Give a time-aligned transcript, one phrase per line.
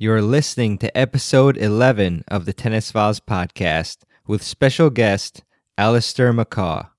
[0.00, 5.42] You're listening to episode 11 of the Tennis Files podcast with special guest
[5.76, 6.90] Alistair McCaw.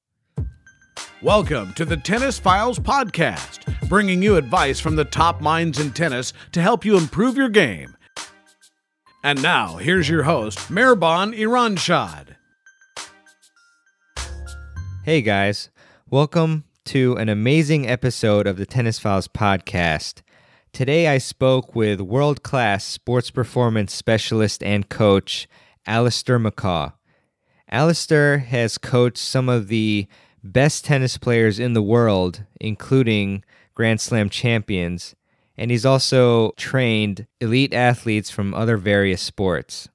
[1.21, 6.33] Welcome to the Tennis Files podcast, bringing you advice from the top minds in tennis
[6.51, 7.95] to help you improve your game.
[9.23, 12.35] And now, here's your host, Mehrban Iranshad.
[15.05, 15.69] Hey guys,
[16.09, 20.21] welcome to an amazing episode of the Tennis Files podcast.
[20.71, 25.47] Today I spoke with world class sports performance specialist and coach
[25.85, 26.93] Alistair McCaw.
[27.69, 30.07] Alistair has coached some of the
[30.41, 35.15] best tennis players in the world, including Grand Slam champions,
[35.57, 39.89] and he's also trained elite athletes from other various sports.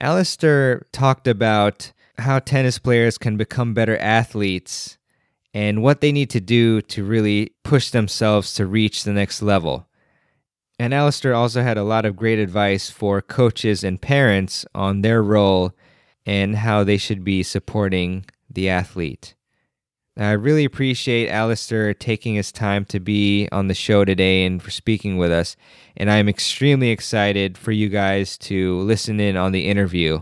[0.00, 4.98] Alistair talked about how tennis players can become better athletes
[5.54, 9.86] and what they need to do to really push themselves to reach the next level.
[10.78, 15.22] And Alistair also had a lot of great advice for coaches and parents on their
[15.22, 15.72] role
[16.26, 19.34] and how they should be supporting the athlete.
[20.16, 24.70] I really appreciate Alistair taking his time to be on the show today and for
[24.70, 25.56] speaking with us.
[25.96, 30.20] And I'm extremely excited for you guys to listen in on the interview.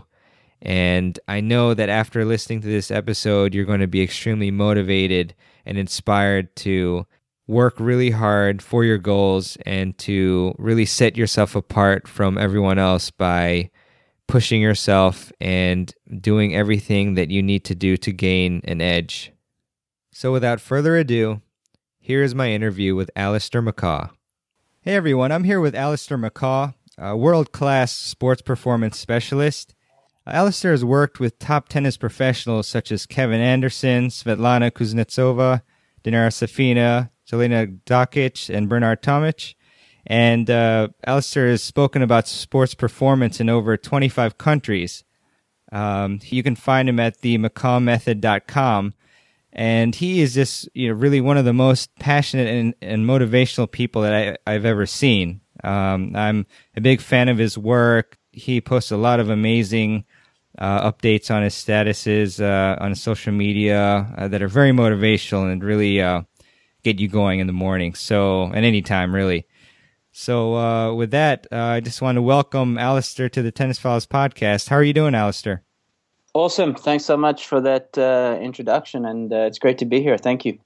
[0.61, 5.33] And I know that after listening to this episode, you're going to be extremely motivated
[5.65, 7.07] and inspired to
[7.47, 13.09] work really hard for your goals and to really set yourself apart from everyone else
[13.11, 13.69] by
[14.27, 19.33] pushing yourself and doing everything that you need to do to gain an edge.
[20.13, 21.41] So, without further ado,
[21.99, 24.11] here is my interview with Alistair McCaw.
[24.81, 29.75] Hey everyone, I'm here with Alistair McCaw, a world class sports performance specialist.
[30.27, 35.61] Alistair has worked with top tennis professionals such as Kevin Anderson, Svetlana Kuznetsova,
[36.03, 39.55] Dinara Safina, Jelena Dokic, and Bernard Tomic.
[40.05, 45.03] And uh, Alistair has spoken about sports performance in over 25 countries.
[45.71, 48.93] Um, you can find him at the McCawmethod.com
[49.53, 53.69] and he is just you know really one of the most passionate and, and motivational
[53.69, 55.41] people that I, have ever seen.
[55.63, 56.45] Um, I'm
[56.75, 58.17] a big fan of his work.
[58.31, 60.05] He posts a lot of amazing
[60.61, 65.63] uh, updates on his statuses uh, on social media uh, that are very motivational and
[65.63, 66.21] really uh,
[66.83, 67.95] get you going in the morning.
[67.95, 69.47] So, at any time, really.
[70.11, 74.05] So, uh, with that, uh, I just want to welcome Alistair to the Tennis Files
[74.05, 74.69] podcast.
[74.69, 75.63] How are you doing, Alistair?
[76.35, 76.75] Awesome.
[76.75, 80.17] Thanks so much for that uh, introduction, and uh, it's great to be here.
[80.17, 80.59] Thank you.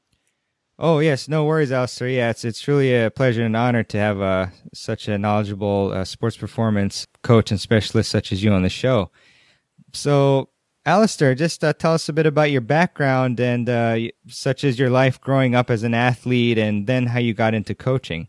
[0.77, 2.09] Oh yes, no worries, Alistair.
[2.09, 6.03] Yeah, it's it's really a pleasure and honor to have uh, such a knowledgeable uh,
[6.03, 9.09] sports performance coach and specialist such as you on the show.
[9.95, 10.49] So,
[10.85, 13.97] Alistair, just uh, tell us a bit about your background and uh,
[14.27, 17.73] such as your life growing up as an athlete, and then how you got into
[17.73, 18.27] coaching.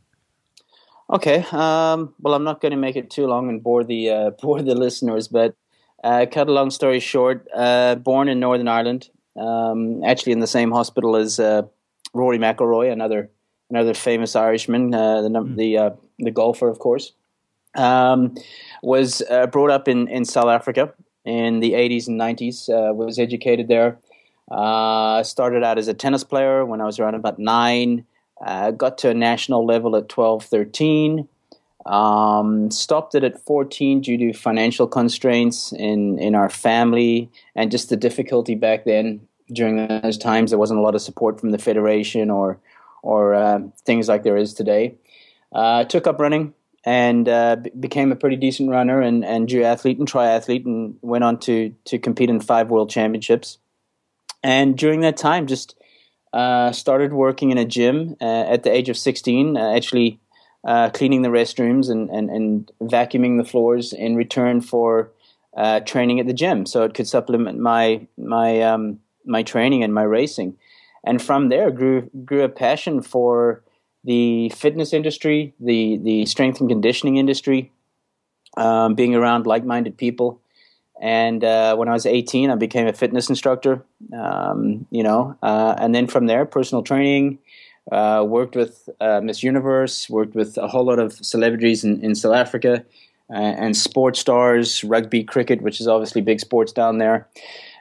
[1.10, 1.44] Okay.
[1.53, 4.75] Um, well, I'm not going to make it too long and bore the bore the
[4.75, 5.55] listeners, but
[6.05, 10.47] uh, cut a long story short, uh, born in Northern Ireland, um, actually in the
[10.47, 11.62] same hospital as uh,
[12.12, 13.31] Rory McIlroy, another
[13.71, 15.56] another famous Irishman, uh, the mm.
[15.56, 17.12] the uh, the golfer, of course.
[17.75, 18.34] Um,
[18.82, 20.94] was uh, brought up in, in South Africa
[21.26, 22.69] in the 80s and 90s.
[22.94, 23.98] was educated there.
[25.25, 28.06] started out as a tennis player when I was around about nine.
[28.76, 31.28] got to a national level at 12, 13.
[31.87, 37.91] Um, stopped it at 14 due to financial constraints in, in our family and just
[37.91, 39.20] the difficulty back then
[39.53, 40.50] during those times.
[40.50, 42.58] There wasn't a lot of support from the federation or
[43.03, 44.97] or uh, things like there is today.
[45.53, 46.53] Uh, took up running
[46.87, 51.25] and uh, b- became a pretty decent runner and, and duathlete and triathlete and went
[51.25, 53.59] on to to compete in five world championships.
[54.43, 55.75] And during that time, just
[56.33, 59.57] uh, started working in a gym uh, at the age of 16.
[59.57, 60.21] Uh, actually
[60.65, 65.11] uh, cleaning the restrooms and, and, and vacuuming the floors in return for
[65.57, 69.93] uh, training at the gym, so it could supplement my my um, my training and
[69.93, 70.57] my racing.
[71.03, 73.63] And from there grew grew a passion for
[74.06, 77.72] the fitness industry, the the strength and conditioning industry,
[78.56, 80.41] um, being around like minded people.
[80.99, 83.85] And uh, when I was 18, I became a fitness instructor.
[84.17, 87.38] Um, you know, uh, and then from there, personal training,
[87.93, 92.14] uh, worked with uh, Miss Universe, worked with a whole lot of celebrities in, in
[92.14, 92.85] South Africa,
[93.29, 97.29] uh, and sports stars, rugby, cricket, which is obviously big sports down there.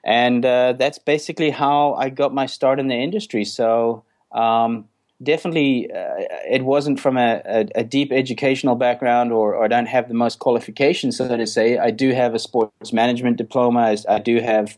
[0.03, 3.45] And uh, that's basically how I got my start in the industry.
[3.45, 4.87] So um,
[5.21, 6.13] definitely, uh,
[6.49, 10.13] it wasn't from a, a, a deep educational background, or, or, I don't have the
[10.13, 11.77] most qualifications, so to say.
[11.77, 13.79] I do have a sports management diploma.
[13.79, 14.77] I, I do have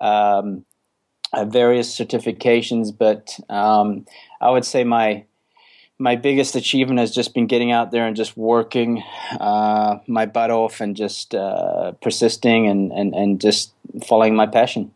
[0.00, 0.64] um,
[1.32, 4.06] uh, various certifications, but um,
[4.40, 5.24] I would say my
[6.00, 9.02] my biggest achievement has just been getting out there and just working
[9.40, 13.72] uh, my butt off and just uh, persisting and, and, and just
[14.06, 14.92] following my passion.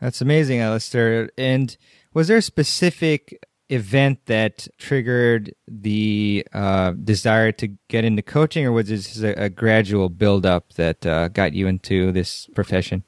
[0.00, 1.30] That's amazing, Alistair.
[1.38, 1.76] And
[2.14, 8.72] was there a specific event that triggered the uh, desire to get into coaching, or
[8.72, 13.04] was this a, a gradual buildup that uh, got you into this profession?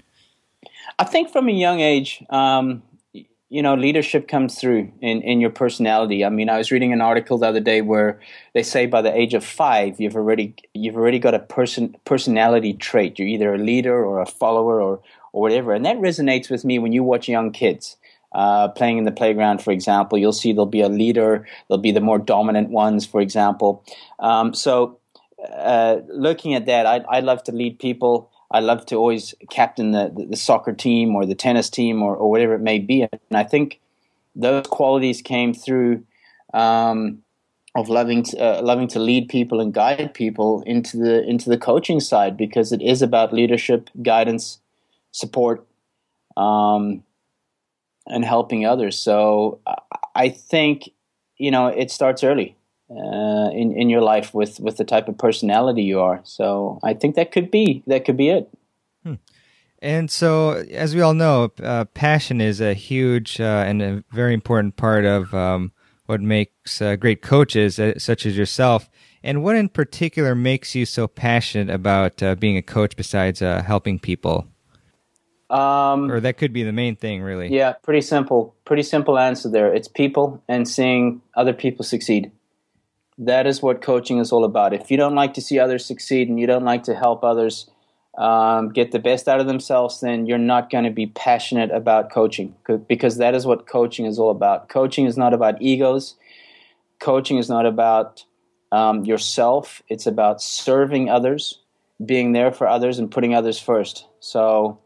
[0.98, 2.82] I think from a young age, um,
[3.50, 6.24] you know, leadership comes through in, in your personality.
[6.24, 8.20] I mean, I was reading an article the other day where
[8.54, 12.74] they say by the age of five, you've already you've already got a person personality
[12.74, 13.18] trait.
[13.18, 15.00] You're either a leader or a follower or
[15.32, 17.96] or whatever, and that resonates with me when you watch young kids.
[18.32, 21.90] Uh, playing in the playground, for example, you'll see there'll be a leader, there'll be
[21.90, 23.84] the more dominant ones, for example.
[24.20, 25.00] Um, so,
[25.52, 28.30] uh, looking at that, I, I love to lead people.
[28.50, 32.30] I love to always captain the, the, soccer team or the tennis team or, or,
[32.30, 33.02] whatever it may be.
[33.02, 33.80] And I think
[34.34, 36.04] those qualities came through
[36.52, 37.22] um,
[37.76, 41.58] of loving to, uh, loving to lead people and guide people into the into the
[41.58, 44.58] coaching side because it is about leadership, guidance,
[45.12, 45.64] support,
[46.36, 47.04] um,
[48.10, 48.98] and helping others.
[48.98, 49.60] So
[50.14, 50.90] I think
[51.38, 52.56] you know it starts early
[52.90, 56.20] uh, in in your life with with the type of personality you are.
[56.24, 58.50] So I think that could be that could be it.
[59.04, 59.14] Hmm.
[59.82, 64.34] And so, as we all know, uh, passion is a huge uh, and a very
[64.34, 65.72] important part of um,
[66.04, 68.90] what makes uh, great coaches, uh, such as yourself.
[69.22, 73.98] And what in particular makes you so passionate about uh, being a coach besides helping
[73.98, 74.49] people?
[75.50, 77.48] Um, or that could be the main thing, really.
[77.48, 78.54] Yeah, pretty simple.
[78.64, 79.74] Pretty simple answer there.
[79.74, 82.30] It's people and seeing other people succeed
[83.20, 84.72] that is what coaching is all about.
[84.72, 87.68] If you don't like to see others succeed and you don't like to help others
[88.16, 92.10] um, get the best out of themselves, then you're not going to be passionate about
[92.10, 92.56] coaching
[92.88, 94.70] because that is what coaching is all about.
[94.70, 96.16] Coaching is not about egos.
[96.98, 98.24] Coaching is not about
[98.72, 99.82] um, yourself.
[99.88, 101.60] It's about serving others,
[102.04, 104.06] being there for others, and putting others first.
[104.20, 104.78] So,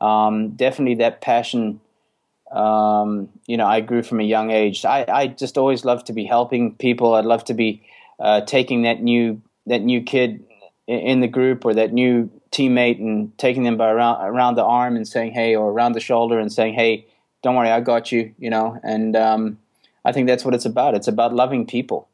[0.00, 1.80] um, definitely that passion
[2.50, 4.84] um, you know, I grew from a young age.
[4.84, 7.14] I, I just always loved to be helping people.
[7.14, 7.82] I'd love to be
[8.18, 10.44] uh, taking that new that new kid
[10.86, 14.96] in the group or that new teammate and taking them by around around the arm
[14.96, 17.06] and saying hey or around the shoulder and saying hey
[17.42, 19.56] don't worry i got you you know and um,
[20.04, 22.08] i think that's what it's about it's about loving people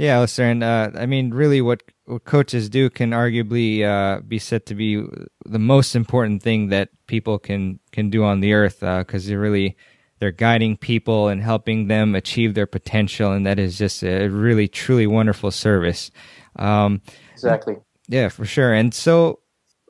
[0.00, 4.38] yeah, Alistair, and uh, I mean, really, what, what coaches do can arguably uh, be
[4.38, 5.04] said to be
[5.44, 9.38] the most important thing that people can can do on the earth, because uh, they're
[9.38, 9.76] really
[10.18, 14.68] they're guiding people and helping them achieve their potential, and that is just a really
[14.68, 16.10] truly wonderful service.
[16.56, 17.02] Um,
[17.34, 17.76] exactly.
[18.08, 18.72] Yeah, for sure.
[18.72, 19.40] And so,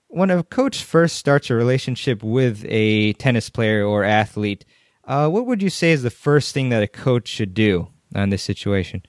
[0.09, 4.65] when a coach first starts a relationship with a tennis player or athlete,
[5.05, 8.31] uh, what would you say is the first thing that a coach should do in
[8.31, 9.05] this situation?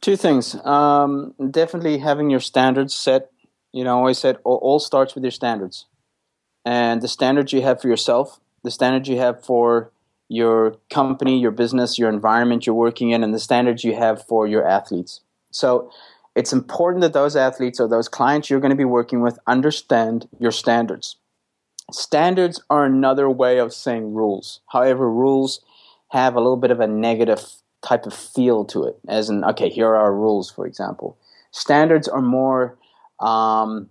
[0.00, 0.54] Two things.
[0.64, 3.30] Um, definitely having your standards set.
[3.72, 5.86] You know, I always said all, all starts with your standards.
[6.64, 9.90] And the standards you have for yourself, the standards you have for
[10.28, 14.46] your company, your business, your environment you're working in, and the standards you have for
[14.46, 15.20] your athletes.
[15.50, 15.90] So
[16.36, 20.28] it's important that those athletes or those clients you're going to be working with understand
[20.38, 21.16] your standards.
[21.90, 24.60] Standards are another way of saying rules.
[24.68, 25.60] However, rules
[26.08, 27.40] have a little bit of a negative
[27.82, 31.16] type of feel to it, as in, okay, here are our rules, for example.
[31.50, 32.76] Standards are more,
[33.20, 33.88] um,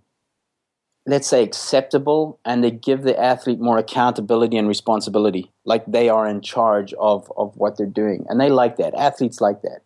[1.06, 6.28] let's say, acceptable, and they give the athlete more accountability and responsibility, like they are
[6.28, 8.26] in charge of, of what they're doing.
[8.28, 8.94] And they like that.
[8.94, 9.80] Athletes like that.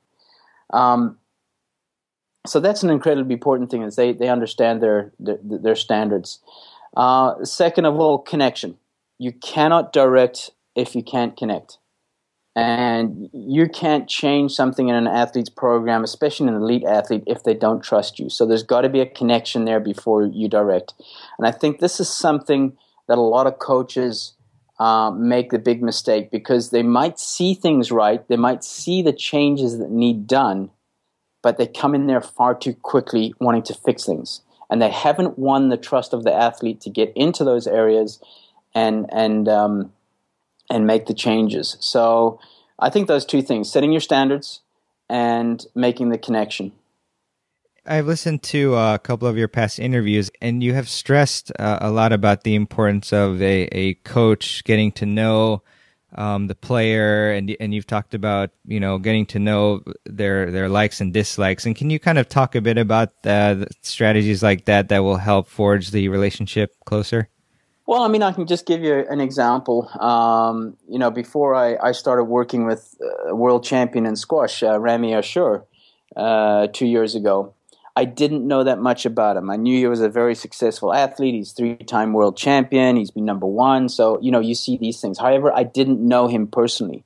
[0.77, 1.19] Um,
[2.47, 6.41] so that's an incredibly important thing is they, they understand their, their, their standards.
[6.97, 8.77] Uh, second of all, connection.
[9.19, 11.79] You cannot direct if you can't connect.
[12.55, 17.55] And you can't change something in an athlete's program, especially an elite athlete, if they
[17.55, 18.29] don't trust you.
[18.29, 20.93] So there's got to be a connection there before you direct.
[21.39, 22.77] And I think this is something
[23.09, 24.35] that a lot of coaches
[24.79, 29.13] uh, make the big mistake because they might see things right, they might see the
[29.13, 30.71] changes that need done,
[31.43, 34.43] but they come in there far too quickly wanting to fix things.
[34.69, 38.21] And they haven't won the trust of the athlete to get into those areas
[38.75, 39.93] and, and, um,
[40.73, 41.77] and make the changes.
[41.81, 42.41] So
[42.79, 44.61] I think those two things setting your standards
[45.09, 46.73] and making the connection.
[47.85, 51.91] I've listened to a couple of your past interviews, and you have stressed uh, a
[51.91, 55.63] lot about the importance of a, a coach getting to know
[56.15, 60.69] um, the player, and and you've talked about you know getting to know their their
[60.69, 61.67] likes and dislikes.
[61.67, 65.17] And can you kind of talk a bit about uh, strategies like that that will
[65.17, 67.29] help forge the relationship closer?
[67.87, 69.89] Well, I mean, I can just give you an example.
[70.01, 72.97] Um, you know, before I, I started working with
[73.29, 75.65] a world champion in squash, uh, Ramy Ashour,
[76.17, 77.55] uh, two years ago,
[77.95, 79.51] I didn't know that much about him.
[79.51, 81.35] I knew he was a very successful athlete.
[81.35, 82.97] He's three-time world champion.
[82.97, 83.89] He's been number one.
[83.89, 85.19] So you know, you see these things.
[85.19, 87.05] However, I didn't know him personally.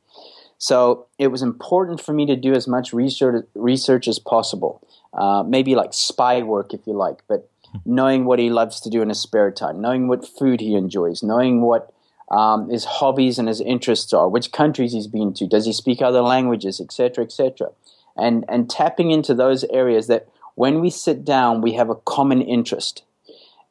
[0.58, 4.80] So it was important for me to do as much research, research as possible.
[5.12, 7.48] Uh, maybe like spy work, if you like, but
[7.84, 11.22] knowing what he loves to do in his spare time, knowing what food he enjoys,
[11.22, 11.92] knowing what
[12.30, 16.02] um, his hobbies and his interests are, which countries he's been to, does he speak
[16.02, 17.70] other languages, etc., etc.,
[18.16, 22.40] and and tapping into those areas that when we sit down, we have a common
[22.40, 23.04] interest,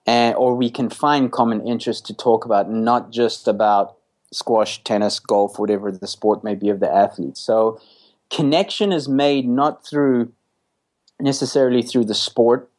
[0.06, 3.98] and, or we can find common interest to talk about, not just about
[4.32, 7.38] squash, tennis, golf, whatever the sport may be of the athlete.
[7.38, 7.82] So,
[8.30, 10.32] connection is made not through
[11.20, 12.70] necessarily through the sport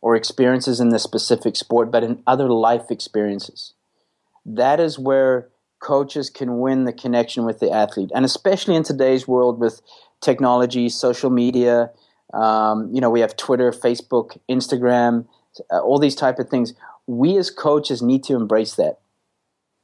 [0.00, 3.74] or experiences in the specific sport, but in other life experiences.
[4.46, 5.48] That is where
[5.80, 9.80] coaches can win the connection with the athlete, and especially in today's world with
[10.20, 11.90] technology, social media.
[12.34, 15.26] Um, you know, we have Twitter, Facebook, Instagram,
[15.72, 16.74] uh, all these type of things.
[17.06, 18.98] We as coaches need to embrace that.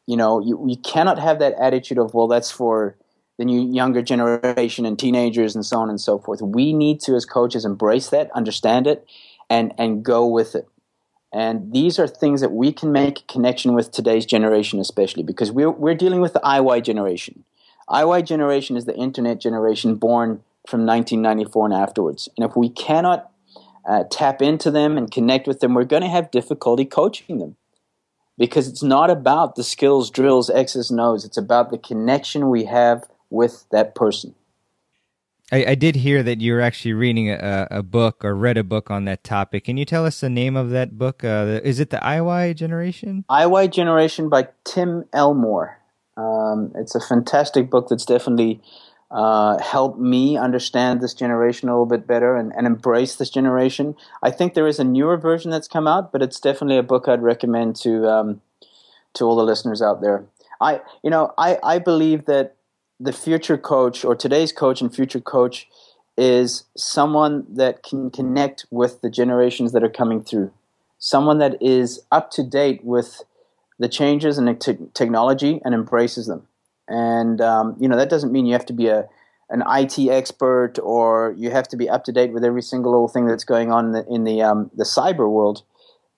[0.07, 2.97] You know, you, you cannot have that attitude of, well, that's for
[3.39, 6.43] the new younger generation and teenagers and so on and so forth.
[6.43, 9.07] We need to, as coaches, embrace that, understand it,
[9.49, 10.69] and and go with it.
[11.33, 15.51] And these are things that we can make a connection with today's generation, especially because
[15.51, 17.45] we're we're dealing with the IY generation.
[17.89, 22.29] IY generation is the internet generation born from 1994 and afterwards.
[22.37, 23.31] And if we cannot
[23.87, 27.57] uh, tap into them and connect with them, we're going to have difficulty coaching them
[28.39, 31.25] because it's not about the skills, drills, X's, and O's.
[31.25, 34.35] It's about the connection we have with that person.
[35.55, 38.91] I, I did hear that you're actually reading a, a, book or read a book
[38.91, 39.63] on that topic.
[39.63, 41.23] Can you tell us the name of that book?
[41.23, 43.25] Uh, is it the IY Generation?
[43.31, 45.79] IY Generation by Tim Elmore.
[46.17, 48.63] Um, it's a fantastic book that's definitely
[49.13, 53.95] uh, helped me understand this generation a little bit better and, and embrace this generation.
[54.25, 57.07] I think there is a newer version that's come out, but it's definitely a book
[57.07, 58.41] I'd recommend to um,
[59.13, 60.25] to all the listeners out there.
[60.61, 62.57] I, you know, I, I believe that
[63.01, 65.69] the future coach or today's coach and future coach
[66.17, 70.53] is someone that can connect with the generations that are coming through,
[70.99, 73.25] someone that is up to date with
[73.79, 76.47] the changes in te- technology and embraces them.
[76.87, 79.09] And um, you know that doesn't mean you have to be a
[79.51, 83.09] an IT expert or you have to be up to date with every single little
[83.09, 85.63] thing that's going on in the in the, um, the cyber world.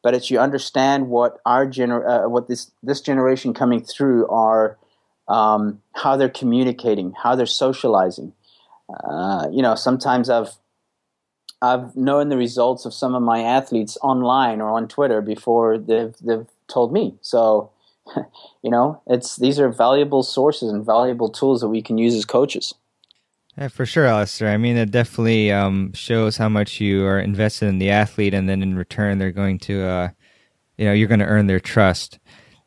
[0.03, 4.79] But it's you understand what our gener- uh, what this this generation coming through are
[5.29, 8.33] um, how they're communicating, how they're socializing.
[8.89, 10.57] Uh, you know, sometimes I've
[11.63, 16.15] I've known the results of some of my athletes online or on Twitter before they've
[16.21, 17.15] they've told me.
[17.23, 17.71] So,
[18.63, 22.25] you know, it's these are valuable sources and valuable tools that we can use as
[22.25, 22.75] coaches.
[23.59, 24.51] Yeah, for sure, Alistair.
[24.51, 28.49] I mean, it definitely um, shows how much you are invested in the athlete, and
[28.49, 30.09] then in return, they're going to, uh,
[30.77, 32.19] you know, you're going to earn their trust.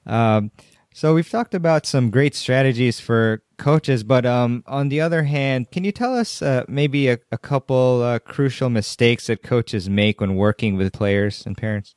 [0.07, 0.49] Um,
[0.93, 5.71] so we've talked about some great strategies for coaches, but um, on the other hand,
[5.71, 10.19] can you tell us uh, maybe a, a couple uh, crucial mistakes that coaches make
[10.19, 11.95] when working with players and parents?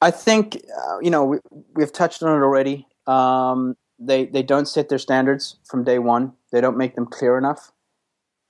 [0.00, 1.38] I think uh, you know we,
[1.74, 2.86] we've touched on it already.
[3.06, 6.34] Um, they they don't set their standards from day one.
[6.52, 7.72] They don't make them clear enough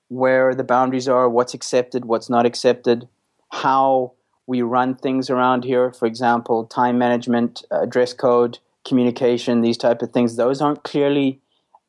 [0.08, 3.08] where the boundaries are, what's accepted, what's not accepted,
[3.50, 4.12] how
[4.46, 5.92] we run things around here.
[5.92, 11.40] For example, time management, uh, dress code, communication, these type of things, those aren't clearly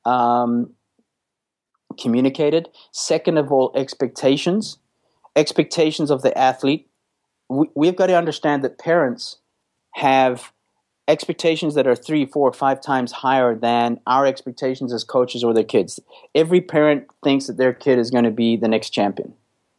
[0.06, 0.74] um,
[2.00, 2.70] communicated.
[2.92, 4.78] Second of all, expectations,
[5.36, 6.90] expectations of the athlete.
[7.50, 9.38] We, we've got to understand that parents
[9.96, 10.52] have
[11.08, 15.64] expectations that are three, four, five times higher than our expectations as coaches or their
[15.64, 16.00] kids.
[16.36, 19.34] Every parent thinks that their kid is going to be the next champion.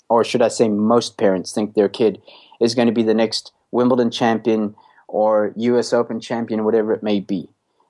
[0.08, 2.20] Or should I say, most parents think their kid
[2.60, 4.74] is going to be the next Wimbledon champion,
[5.10, 7.48] or US Open champion, whatever it may be.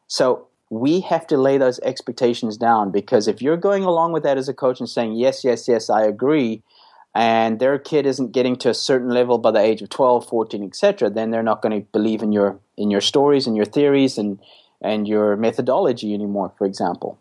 [0.09, 4.39] So we have to lay those expectations down because if you're going along with that
[4.39, 6.63] as a coach and saying, yes, yes, yes, I agree,
[7.15, 10.65] and their kid isn't getting to a certain level by the age of 12, 14,
[10.65, 14.17] etc., then they're not going to believe in your in your stories and your theories
[14.17, 14.39] and
[14.81, 17.19] and your methodology anymore, for example.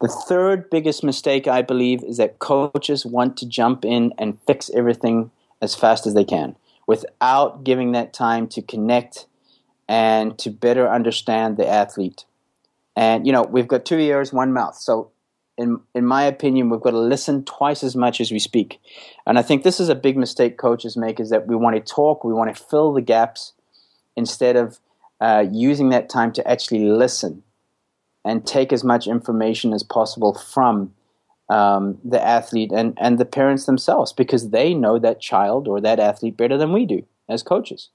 [0.00, 4.70] The third biggest mistake I believe is that coaches want to jump in and fix
[4.74, 5.30] everything
[5.62, 9.26] as fast as they can without giving that time to connect
[9.88, 12.24] and to better understand the athlete.
[12.96, 14.76] And you know, we've got two ears, one mouth.
[14.76, 15.10] So
[15.58, 18.80] in in my opinion, we've got to listen twice as much as we speak.
[19.26, 21.94] And I think this is a big mistake coaches make is that we want to
[21.94, 23.52] talk, we want to fill the gaps
[24.16, 24.78] instead of
[25.20, 27.42] uh, using that time to actually listen
[28.24, 30.92] and take as much information as possible from
[31.48, 36.00] um, the athlete and, and the parents themselves because they know that child or that
[36.00, 37.90] athlete better than we do as coaches.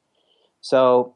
[0.62, 1.16] So,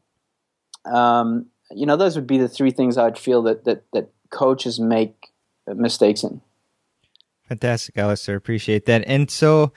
[0.86, 4.80] um, you know, those would be the three things I'd feel that, that, that coaches
[4.80, 5.32] make
[5.68, 6.42] mistakes in.
[7.48, 8.36] Fantastic, Alistair.
[8.36, 9.04] Appreciate that.
[9.08, 9.72] And so,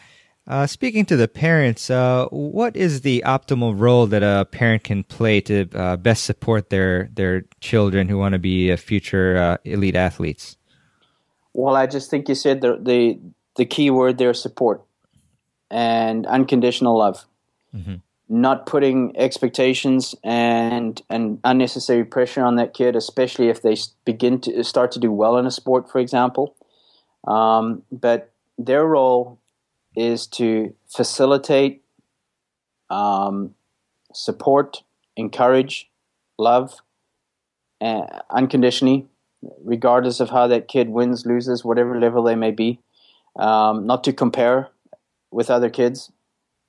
[0.47, 5.05] uh, speaking to the parents, uh, what is the optimal role that a parent can
[5.05, 9.97] play to uh, best support their their children who want to be future uh, elite
[9.97, 10.57] athletes?
[11.53, 13.19] Well, I just think you said the the,
[13.57, 14.83] the key word there: support
[15.71, 17.27] and unconditional love.
[17.75, 17.97] Mm-hmm.
[18.29, 24.63] Not putting expectations and and unnecessary pressure on that kid, especially if they begin to
[24.65, 26.55] start to do well in a sport, for example.
[27.27, 29.39] Um, but their role
[29.97, 31.83] is to facilitate,
[32.91, 33.55] um,
[34.13, 34.83] support,
[35.17, 35.91] encourage,
[36.39, 36.81] love,
[37.81, 39.07] uh, unconditionally,
[39.65, 42.81] regardless of how that kid wins, loses, whatever level they may be.
[43.37, 44.69] Um, not to compare
[45.31, 46.11] with other kids.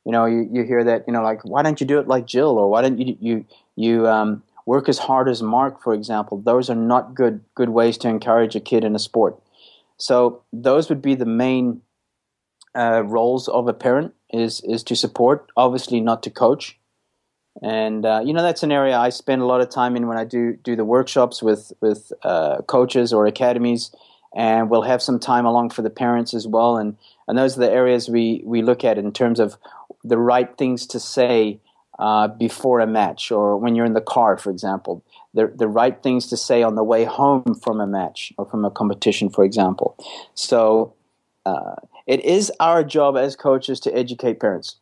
[0.09, 2.25] You know, you, you hear that, you know, like, why don't you do it like
[2.25, 2.57] Jill?
[2.57, 6.41] Or why don't you, you, you um, work as hard as Mark, for example?
[6.41, 9.39] Those are not good, good ways to encourage a kid in a sport.
[9.97, 11.83] So those would be the main
[12.75, 16.79] uh, roles of a parent is is to support, obviously not to coach.
[17.61, 20.17] And uh, you know that's an area I spend a lot of time in when
[20.17, 23.91] I do do the workshops with with uh, coaches or academies,
[24.35, 26.77] and we'll have some time along for the parents as well.
[26.77, 26.97] And
[27.27, 29.57] and those are the areas we we look at in terms of
[30.03, 31.59] the right things to say
[31.99, 35.03] uh, before a match or when you're in the car, for example.
[35.33, 38.65] The, the right things to say on the way home from a match or from
[38.65, 39.95] a competition, for example.
[40.33, 40.93] So
[41.45, 41.75] uh,
[42.07, 44.77] it is our job as coaches to educate parents.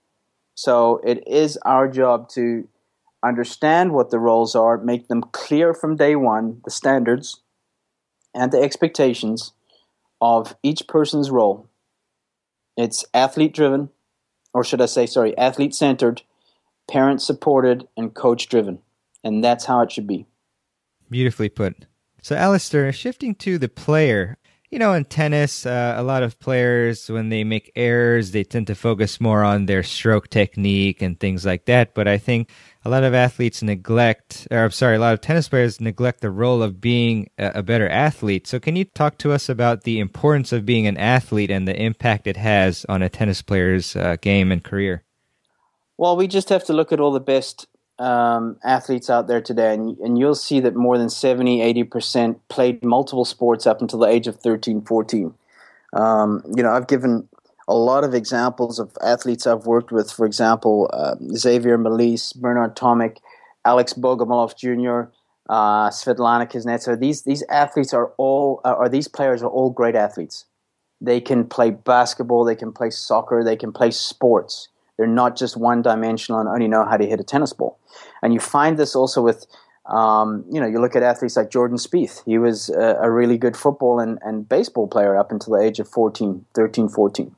[0.55, 2.67] So it is our job to
[3.23, 7.41] understand what the roles are, make them clear from day one, the standards
[8.33, 9.53] and the expectations
[10.21, 11.67] of each person's role.
[12.75, 13.89] It's athlete driven,
[14.53, 16.21] or should I say, sorry, athlete centered,
[16.89, 18.79] parent supported, and coach driven.
[19.23, 20.25] And that's how it should be.
[21.09, 21.85] Beautifully put.
[22.21, 24.37] So, Alistair, shifting to the player,
[24.69, 28.67] you know, in tennis, uh, a lot of players, when they make errors, they tend
[28.67, 31.93] to focus more on their stroke technique and things like that.
[31.93, 32.49] But I think
[32.87, 36.31] a lot of athletes neglect, or I'm sorry, a lot of tennis players neglect the
[36.31, 38.47] role of being a, better athlete.
[38.47, 41.75] So, can you talk to us about the importance of being an athlete and the
[41.75, 45.03] impact it has on a tennis player's uh, game and career?
[45.97, 47.67] Well, we just have to look at all the best
[47.99, 52.85] um, athletes out there today, and, and you'll see that more than 70, 80% played
[52.85, 55.33] multiple sports up until the age of 13, 14.
[55.91, 57.27] Um, you know, I've given
[57.67, 60.11] a lot of examples of athletes I've worked with.
[60.11, 63.17] For example, uh, Xavier Malisse, Bernard Tomic,
[63.65, 65.11] Alex Bogomolov Jr.,
[65.49, 66.99] uh, Svetlana Kuznetsova.
[66.99, 70.45] These these athletes are all, uh, or these players are all great athletes.
[70.99, 74.69] They can play basketball, they can play soccer, they can play sports.
[74.97, 77.77] They're not just one dimensional and only know how to hit a tennis ball.
[78.23, 79.45] And you find this also with,
[79.85, 82.23] um, you know, you look at athletes like Jordan Spieth.
[82.25, 85.79] He was a, a, really good football and, and baseball player up until the age
[85.79, 87.35] of 14, 13, 14.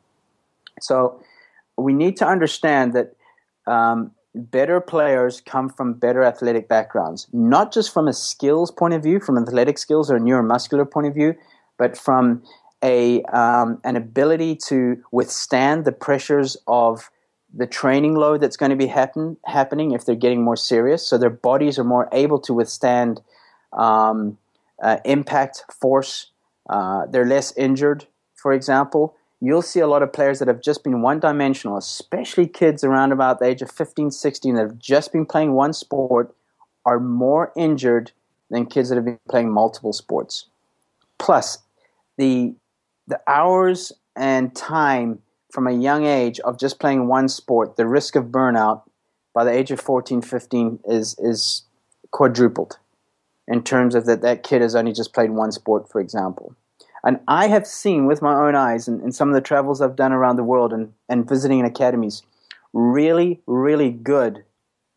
[0.82, 1.22] So
[1.78, 3.16] we need to understand that
[3.68, 9.04] um, better players come from better athletic backgrounds, not just from a skills point of
[9.04, 11.36] view, from athletic skills or neuromuscular point of view,
[11.78, 12.44] but from
[12.84, 17.10] a um, an ability to withstand the pressures of
[17.54, 21.06] the training load that's going to be happen, happening if they're getting more serious.
[21.06, 23.22] So their bodies are more able to withstand
[23.74, 24.38] um,
[24.82, 26.28] uh, impact, force.
[26.70, 29.16] Uh, they're less injured, for example.
[29.42, 33.12] You'll see a lot of players that have just been one dimensional, especially kids around
[33.12, 36.36] about the age of 15, 16 that have just been playing one sport,
[36.86, 38.12] are more injured
[38.50, 40.46] than kids that have been playing multiple sports.
[41.18, 41.60] Plus,
[42.18, 42.56] the,
[43.08, 45.20] the hours and time
[45.52, 48.84] from a young age of just playing one sport, the risk of burnout
[49.34, 51.64] by the age of 14, 15 is, is
[52.12, 52.78] quadrupled
[53.48, 56.56] in terms of that that kid has only just played one sport, for example.
[57.04, 59.96] And I have seen with my own eyes in, in some of the travels I've
[59.96, 62.24] done around the world and, and visiting in academies,
[62.74, 64.44] really, really good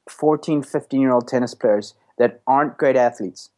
[0.09, 3.51] 14, 15 year old tennis players that aren't great athletes.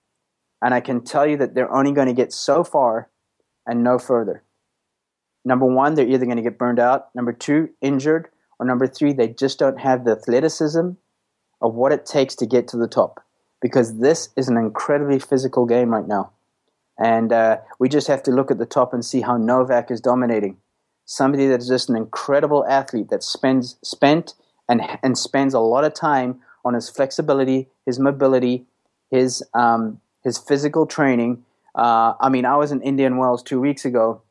[0.62, 3.08] And I can tell you that they're only going to get so far
[3.66, 4.42] and no further
[5.44, 8.28] number one, they're either going to get burned out, number two, injured,
[8.58, 10.90] or number three, they just don't have the athleticism
[11.60, 13.22] of what it takes to get to the top.
[13.60, 16.30] Because this is an incredibly physical game right now.
[16.98, 20.00] And uh, we just have to look at the top and see how Novak is
[20.00, 20.56] dominating.
[21.06, 24.34] Somebody that is just an incredible athlete that spends spent
[24.68, 28.64] and and spends a lot of time on his flexibility, his mobility,
[29.10, 31.44] his um, his physical training.
[31.74, 34.22] Uh, I mean, I was in Indian Wells two weeks ago,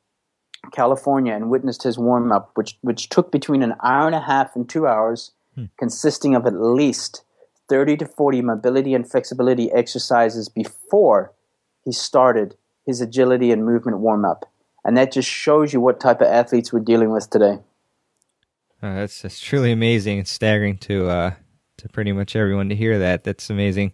[0.71, 4.55] California, and witnessed his warm up, which which took between an hour and a half
[4.55, 5.65] and two hours, hmm.
[5.77, 7.23] consisting of at least
[7.69, 11.33] thirty to forty mobility and flexibility exercises before
[11.85, 14.51] he started his agility and movement warm up,
[14.83, 17.59] and that just shows you what type of athletes we're dealing with today.
[18.81, 21.31] Uh, that's that's truly amazing and staggering to uh,
[21.77, 23.23] to pretty much everyone to hear that.
[23.23, 23.93] That's amazing.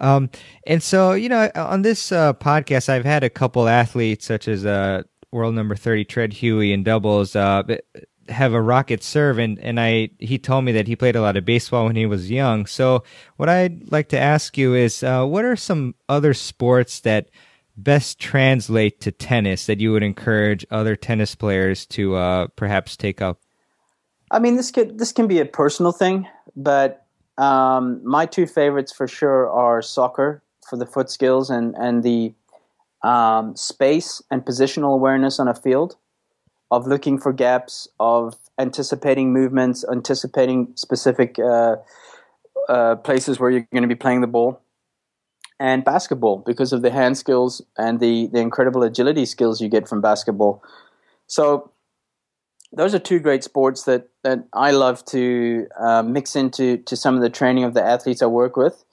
[0.00, 0.28] Um,
[0.66, 4.66] and so, you know, on this uh, podcast, I've had a couple athletes, such as
[4.66, 7.62] uh, world number thirty Treat Huey in doubles, uh,
[8.28, 11.36] have a rocket serve, and and I he told me that he played a lot
[11.36, 12.66] of baseball when he was young.
[12.66, 13.04] So,
[13.36, 17.30] what I'd like to ask you is, uh, what are some other sports that
[17.76, 23.20] best translate to tennis that you would encourage other tennis players to uh, perhaps take
[23.20, 23.40] up?
[24.30, 27.06] I mean, this could this can be a personal thing, but
[27.38, 32.34] um, my two favorites for sure are soccer for the foot skills and and the
[33.04, 35.96] um, space and positional awareness on a field,
[36.70, 41.76] of looking for gaps, of anticipating movements, anticipating specific uh,
[42.68, 44.60] uh, places where you're going to be playing the ball,
[45.60, 49.88] and basketball because of the hand skills and the the incredible agility skills you get
[49.88, 50.62] from basketball.
[51.26, 51.70] So
[52.76, 57.14] those are two great sports that, that I love to uh, mix into to some
[57.14, 58.84] of the training of the athletes I work with.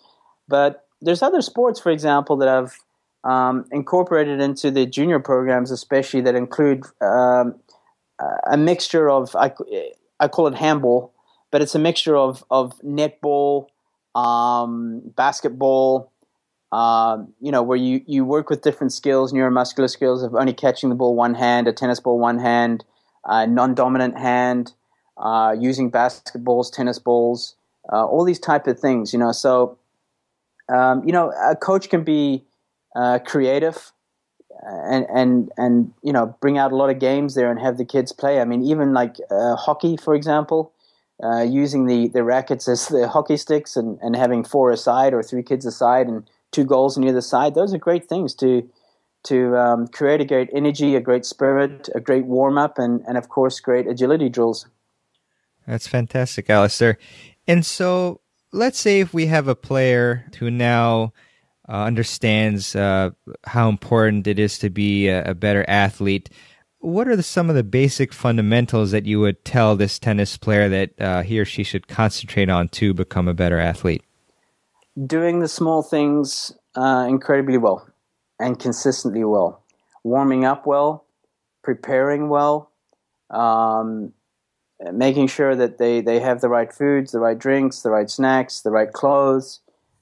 [0.48, 2.78] But there's other sports, for example, that I've
[3.24, 7.56] um, incorporated into the junior programs, especially that include um,
[8.50, 9.54] a mixture of I,
[10.20, 11.14] I call it handball,
[11.52, 13.68] but it's a mixture of of netball,
[14.16, 16.12] um, basketball.
[16.72, 20.88] Um, you know, where you, you work with different skills, neuromuscular skills of only catching
[20.88, 22.86] the ball one hand, a tennis ball one hand,
[23.28, 24.72] non-dominant hand,
[25.18, 27.56] uh, using basketballs, tennis balls,
[27.92, 29.12] uh, all these type of things.
[29.12, 29.78] You know, so
[30.70, 32.46] um, you know, a coach can be
[32.96, 33.92] uh, creative
[34.64, 37.86] and and and you know bring out a lot of games there and have the
[37.86, 38.40] kids play.
[38.40, 40.74] I mean, even like uh, hockey, for example.
[41.24, 45.22] Uh, using the, the rackets as the hockey sticks and, and having four aside or
[45.22, 48.68] three kids aside and two goals on either side, those are great things to
[49.24, 53.18] to um, create a great energy, a great spirit, a great warm up, and, and
[53.18, 54.66] of course, great agility drills.
[55.68, 56.98] That's fantastic, Alistair.
[57.48, 61.14] And so, let's say if we have a player who now
[61.70, 63.12] uh, understands uh,
[63.46, 66.30] how important it is to be a, a better athlete.
[66.80, 70.68] What are the, some of the basic fundamentals that you would tell this tennis player
[70.70, 74.04] that uh, he or she should concentrate on to become a better athlete?
[75.06, 77.88] Doing the small things uh, incredibly well
[78.40, 79.64] and consistently well.
[80.04, 81.06] Warming up well,
[81.64, 82.72] preparing well,
[83.30, 84.14] um,
[84.92, 88.62] making sure that they, they have the right foods, the right drinks, the right snacks,
[88.62, 89.60] the right clothes,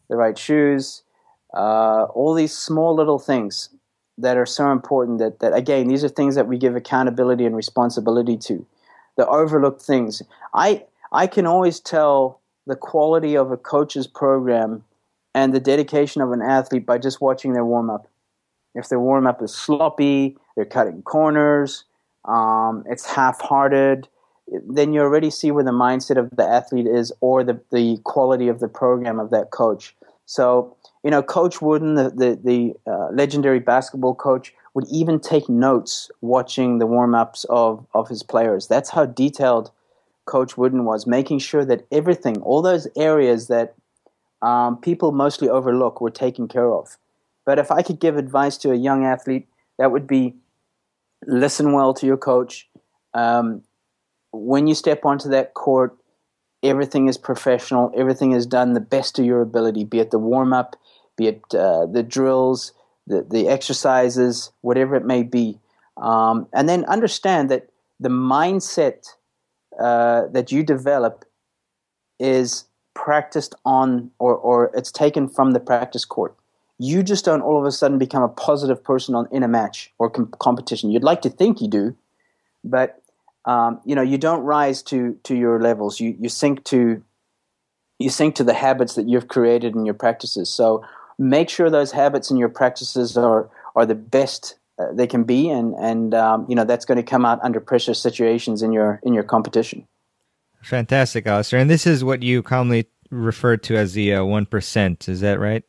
[0.10, 1.04] the right shoes,
[1.53, 3.69] uh, all these small little things
[4.17, 7.55] that are so important that, that, again, these are things that we give accountability and
[7.55, 8.65] responsibility to.
[9.17, 10.21] The overlooked things.
[10.53, 14.83] I, I can always tell the quality of a coach's program
[15.33, 18.07] and the dedication of an athlete by just watching their warm up.
[18.75, 21.85] If their warm up is sloppy, they're cutting corners,
[22.25, 24.07] um, it's half hearted,
[24.67, 28.47] then you already see where the mindset of the athlete is or the, the quality
[28.47, 29.95] of the program of that coach.
[30.25, 35.49] So, you know, Coach Wooden, the, the, the uh, legendary basketball coach, would even take
[35.49, 38.67] notes watching the warm ups of, of his players.
[38.67, 39.71] That's how detailed
[40.25, 43.75] Coach Wooden was, making sure that everything, all those areas that
[44.41, 46.97] um, people mostly overlook, were taken care of.
[47.45, 50.35] But if I could give advice to a young athlete, that would be
[51.25, 52.69] listen well to your coach.
[53.13, 53.63] Um,
[54.31, 55.97] when you step onto that court,
[56.62, 57.91] everything is professional.
[57.95, 60.75] Everything is done the best of your ability, be it the warm up,
[61.19, 62.73] be it uh, the drills,
[63.05, 65.60] the, the exercises, whatever it may be.
[65.97, 69.08] Um, and then understand that the mindset
[69.79, 71.25] uh, that you develop
[72.19, 76.36] is practiced on or, or it's taken from the practice court
[76.79, 79.91] you just don't all of a sudden become a positive person on in a match
[79.99, 80.89] or com- competition.
[80.89, 81.95] You'd like to think you do,
[82.63, 83.01] but
[83.45, 85.99] um, you know you don't rise to to your levels.
[85.99, 87.03] You you sink to
[87.99, 90.49] you sink to the habits that you've created in your practices.
[90.49, 90.86] So
[91.19, 95.49] make sure those habits and your practices are are the best uh, they can be,
[95.49, 98.99] and and um, you know that's going to come out under pressure situations in your
[99.03, 99.86] in your competition.
[100.62, 101.60] Fantastic, Alistair.
[101.60, 105.39] And this is what you commonly refer to as the uh, one uh, Is that
[105.39, 105.63] right?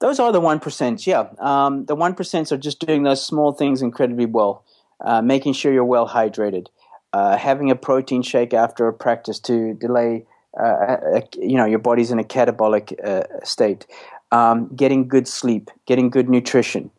[0.00, 1.28] Those are the 1%, yeah.
[1.38, 4.64] Um, the 1% are just doing those small things incredibly well,
[5.02, 6.68] uh, making sure you're well hydrated,
[7.12, 10.24] uh, having a protein shake after a practice to delay,
[10.58, 13.86] uh, you know, your body's in a catabolic uh, state.
[14.32, 16.90] um, getting good sleep, getting good nutrition.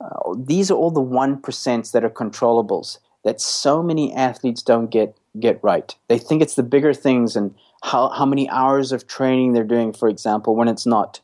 [0.00, 4.90] Uh, these are all the 1% percents that are controllables that so many athletes don't
[4.90, 5.94] get, get right.
[6.08, 9.92] They think it's the bigger things and how, how many hours of training they're doing,
[9.92, 11.20] for example, when it's not.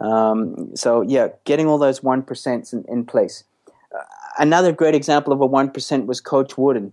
[0.00, 3.44] Um, so, yeah, getting all those 1% in, in place.
[3.66, 4.02] Uh,
[4.38, 6.92] another great example of a 1% was Coach Wooden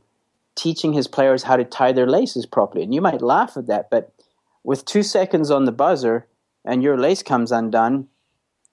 [0.56, 2.84] teaching his players how to tie their laces properly.
[2.84, 4.14] And you might laugh at that, but
[4.64, 6.28] with two seconds on the buzzer
[6.66, 8.08] and your lace comes undone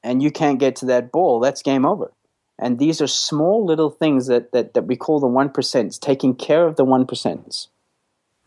[0.03, 2.13] and you can't get to that ball, that's game over.
[2.59, 6.67] And these are small little things that, that, that we call the 1%, taking care
[6.67, 7.69] of the 1%.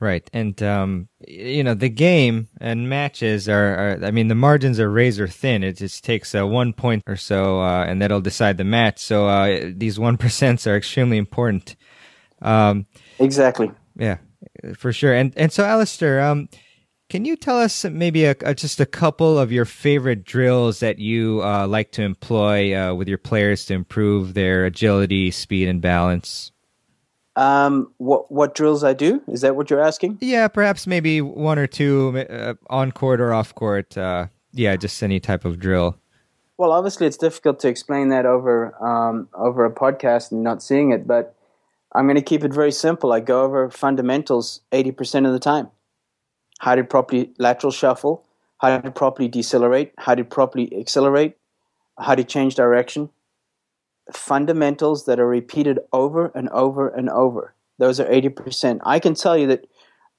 [0.02, 0.28] Right.
[0.34, 4.90] And, um, you know, the game and matches are, are, I mean, the margins are
[4.90, 5.64] razor thin.
[5.64, 8.98] It just takes uh, one point or so, uh, and that'll decide the match.
[8.98, 11.76] So uh, these 1% are extremely important.
[12.42, 12.88] Um,
[13.22, 13.72] exactly.
[13.96, 14.18] Yeah,
[14.76, 15.14] for sure.
[15.14, 16.50] And, and so, Alistair, um,
[17.10, 20.98] can you tell us maybe a, a, just a couple of your favorite drills that
[20.98, 25.82] you uh, like to employ uh, with your players to improve their agility, speed, and
[25.82, 26.54] balance?
[27.36, 29.22] Um, what what drills I do?
[29.28, 30.20] Is that what you're asking?
[30.22, 33.98] Yeah, perhaps maybe one or two uh, on court or off court.
[33.98, 35.98] Uh, yeah, just any type of drill.
[36.58, 40.92] Well, obviously, it's difficult to explain that over um, over a podcast and not seeing
[40.92, 41.36] it, but
[41.94, 43.12] I'm going to keep it very simple.
[43.12, 45.70] I go over fundamentals 80% of the time
[46.60, 48.24] how to properly lateral shuffle,
[48.60, 51.36] how to properly decelerate, how to properly accelerate,
[52.00, 53.10] how to change direction.
[54.14, 57.56] Fundamentals that are repeated over and over and over.
[57.80, 58.80] Those are 80%.
[58.84, 59.66] I can tell you that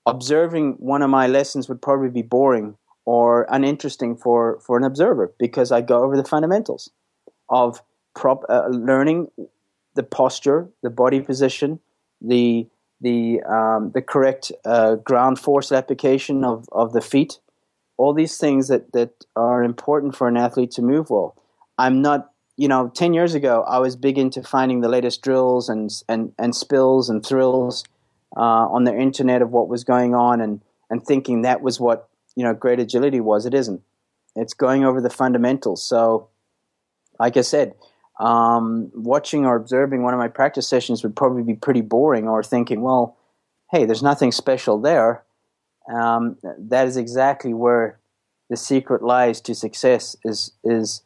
[0.04, 5.32] observing one of my lessons would probably be boring or uninteresting for, for an observer
[5.38, 6.90] because I go over the fundamentals
[7.48, 7.82] of
[8.14, 9.28] prop, uh, learning
[9.94, 11.80] the posture, the body position,
[12.20, 12.66] the
[13.00, 17.40] the um, the correct uh, ground force application of, of the feet,
[17.96, 21.36] all these things that, that are important for an athlete to move well.
[21.78, 25.68] I'm not, you know, ten years ago I was big into finding the latest drills
[25.68, 27.84] and and, and spills and thrills
[28.36, 32.08] uh, on the internet of what was going on and and thinking that was what
[32.36, 33.46] you know great agility was.
[33.46, 33.82] It isn't.
[34.36, 35.84] It's going over the fundamentals.
[35.84, 36.28] So,
[37.18, 37.74] like I said,
[38.20, 42.42] um, watching or observing one of my practice sessions would probably be pretty boring or
[42.42, 43.16] thinking, well,
[43.70, 45.24] hey, there's nothing special there.
[45.92, 47.98] Um, that is exactly where
[48.50, 51.02] the secret lies to success is is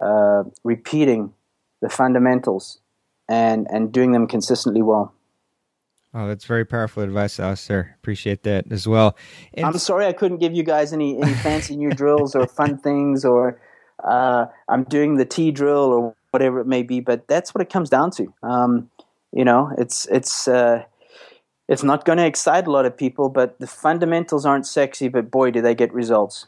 [0.00, 1.32] uh, repeating
[1.80, 2.80] the fundamentals
[3.28, 5.14] and and doing them consistently well.
[6.14, 7.96] Oh, that's very powerful advice, Alistair.
[8.00, 9.16] Appreciate that as well.
[9.52, 12.78] And I'm sorry I couldn't give you guys any, any fancy new drills or fun
[12.78, 13.60] things or
[14.02, 17.00] uh, I'm doing the T drill or whatever it may be.
[17.00, 18.32] But that's what it comes down to.
[18.42, 18.90] Um,
[19.32, 20.84] you know, it's it's uh,
[21.68, 25.08] it's not going to excite a lot of people, but the fundamentals aren't sexy.
[25.08, 26.46] But boy, do they get results.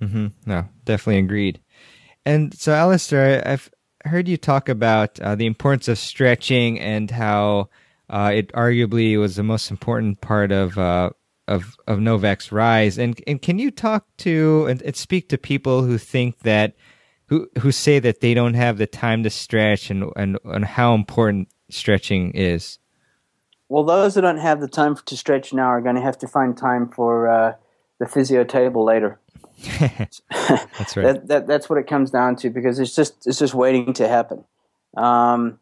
[0.00, 0.26] Mm-hmm.
[0.46, 1.60] No, definitely agreed.
[2.26, 3.70] And so, Alistair, I've
[4.04, 7.68] heard you talk about uh, the importance of stretching and how
[8.08, 11.10] uh, it arguably was the most important part of uh,
[11.48, 12.98] of of Novak's rise.
[12.98, 16.74] And and can you talk to and, and speak to people who think that
[17.26, 20.94] who who say that they don't have the time to stretch and and, and how
[20.94, 22.78] important stretching is?
[23.68, 26.28] Well, those that don't have the time to stretch now are going to have to
[26.28, 27.54] find time for uh,
[27.98, 29.18] the physio table later.
[29.80, 30.20] that's
[30.96, 31.04] right.
[31.04, 34.06] that, that, that's what it comes down to because it's just it's just waiting to
[34.06, 34.44] happen.
[34.96, 35.58] Um,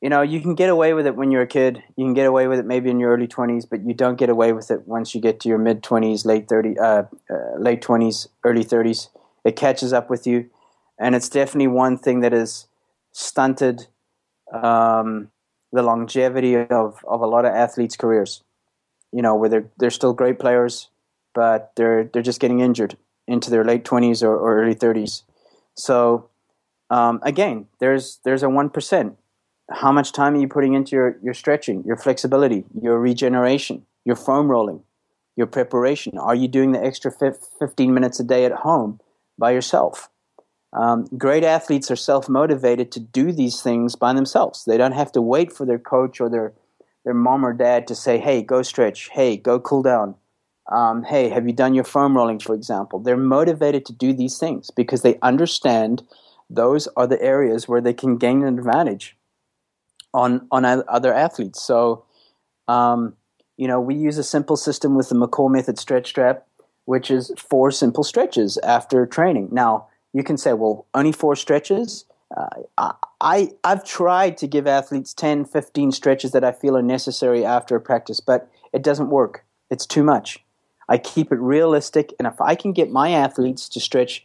[0.00, 1.82] you know, you can get away with it when you're a kid.
[1.96, 4.30] You can get away with it maybe in your early twenties, but you don't get
[4.30, 7.82] away with it once you get to your mid twenties, late thirty, uh, uh, late
[7.82, 9.08] twenties, early thirties.
[9.44, 10.50] It catches up with you
[10.98, 12.66] and it's definitely one thing that has
[13.12, 13.86] stunted
[14.52, 15.30] um,
[15.72, 18.42] the longevity of, of a lot of athletes' careers.
[19.12, 20.88] You know, where they're they're still great players,
[21.34, 25.22] but they're they're just getting injured into their late twenties or, or, early thirties.
[25.74, 26.28] So
[26.90, 29.16] um, again, there's there's a one percent.
[29.70, 34.14] How much time are you putting into your, your stretching, your flexibility, your regeneration, your
[34.14, 34.82] foam rolling,
[35.34, 36.18] your preparation?
[36.18, 39.00] Are you doing the extra 15 minutes a day at home
[39.36, 40.08] by yourself?
[40.76, 44.64] Um, great athletes are self motivated to do these things by themselves.
[44.66, 46.52] They don't have to wait for their coach or their
[47.04, 49.08] their mom or dad to say, "Hey, go stretch.
[49.10, 50.16] Hey, go cool down.
[50.70, 54.38] Um, hey, have you done your foam rolling?" For example, they're motivated to do these
[54.38, 56.02] things because they understand
[56.50, 59.16] those are the areas where they can gain an advantage
[60.12, 61.62] on on other athletes.
[61.62, 62.04] So,
[62.68, 63.14] um,
[63.56, 66.46] you know, we use a simple system with the McCaw method stretch strap,
[66.84, 69.48] which is four simple stretches after training.
[69.52, 72.06] Now you can say, well, only four stretches.
[72.34, 77.44] Uh, I, I've tried to give athletes 10, 15 stretches that I feel are necessary
[77.44, 79.44] after a practice, but it doesn't work.
[79.70, 80.42] It's too much.
[80.88, 84.24] I keep it realistic, and if I can get my athletes to stretch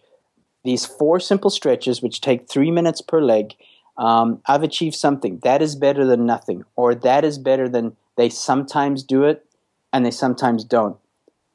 [0.64, 3.54] these four simple stretches, which take three minutes per leg,
[3.98, 5.42] um, I've achieved something.
[5.44, 9.46] That is better than nothing, or that is better than they sometimes do it
[9.92, 10.96] and they sometimes don't.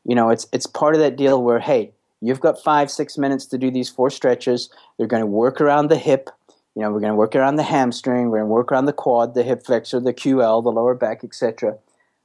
[0.04, 3.46] You know, it's it's part of that deal where hey, you've got five six minutes
[3.46, 4.70] to do these four stretches.
[4.98, 6.30] They're going to work around the hip.
[6.74, 8.30] You know, we're going to work around the hamstring.
[8.30, 11.24] We're going to work around the quad, the hip flexor, the QL, the lower back,
[11.24, 11.78] etc.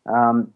[0.06, 0.54] Um,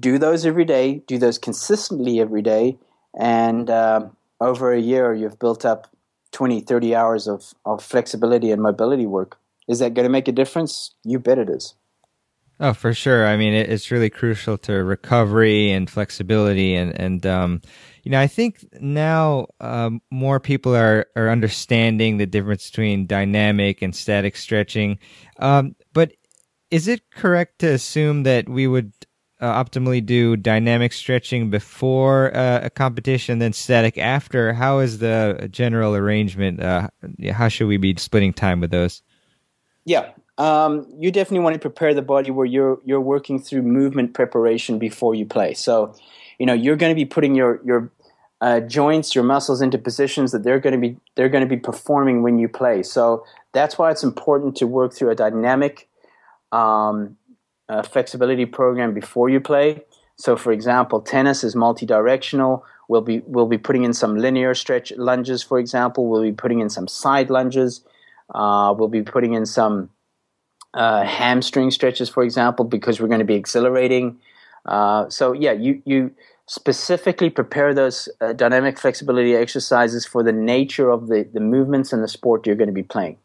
[0.00, 1.02] do those every day.
[1.06, 2.78] Do those consistently every day,
[3.18, 4.08] and uh,
[4.40, 5.94] over a year, you've built up
[6.32, 9.38] 20, 30 hours of, of flexibility and mobility work.
[9.68, 10.90] Is that going to make a difference?
[11.04, 11.74] You bet it is.
[12.60, 13.26] Oh, for sure.
[13.26, 17.62] I mean, it, it's really crucial to recovery and flexibility, and and um,
[18.04, 23.82] you know, I think now um, more people are are understanding the difference between dynamic
[23.82, 24.98] and static stretching.
[25.38, 26.12] Um, but
[26.70, 28.92] is it correct to assume that we would
[29.40, 34.52] uh, optimally do dynamic stretching before uh, a competition, then static after?
[34.52, 36.62] How is the general arrangement?
[36.62, 36.88] Uh,
[37.32, 39.02] how should we be splitting time with those?
[39.86, 44.12] Yeah, um, you definitely want to prepare the body where you're you're working through movement
[44.14, 45.54] preparation before you play.
[45.54, 45.94] So,
[46.38, 47.90] you know, you're going to be putting your your
[48.44, 51.62] uh, joints, your muscles into positions that they're going to be they're going to be
[51.70, 52.82] performing when you play.
[52.82, 55.88] So that's why it's important to work through a dynamic
[56.52, 57.16] um,
[57.70, 59.82] uh, flexibility program before you play.
[60.16, 62.62] So, for example, tennis is multi-directional.
[62.86, 66.06] We'll be we'll be putting in some linear stretch lunges, for example.
[66.10, 67.82] We'll be putting in some side lunges.
[68.34, 69.88] Uh, we'll be putting in some
[70.74, 74.18] uh, hamstring stretches, for example, because we're going to be accelerating.
[74.66, 76.10] Uh, so, yeah, you you
[76.46, 82.02] specifically prepare those uh, dynamic flexibility exercises for the nature of the, the movements and
[82.02, 83.16] the sport you're going to be playing.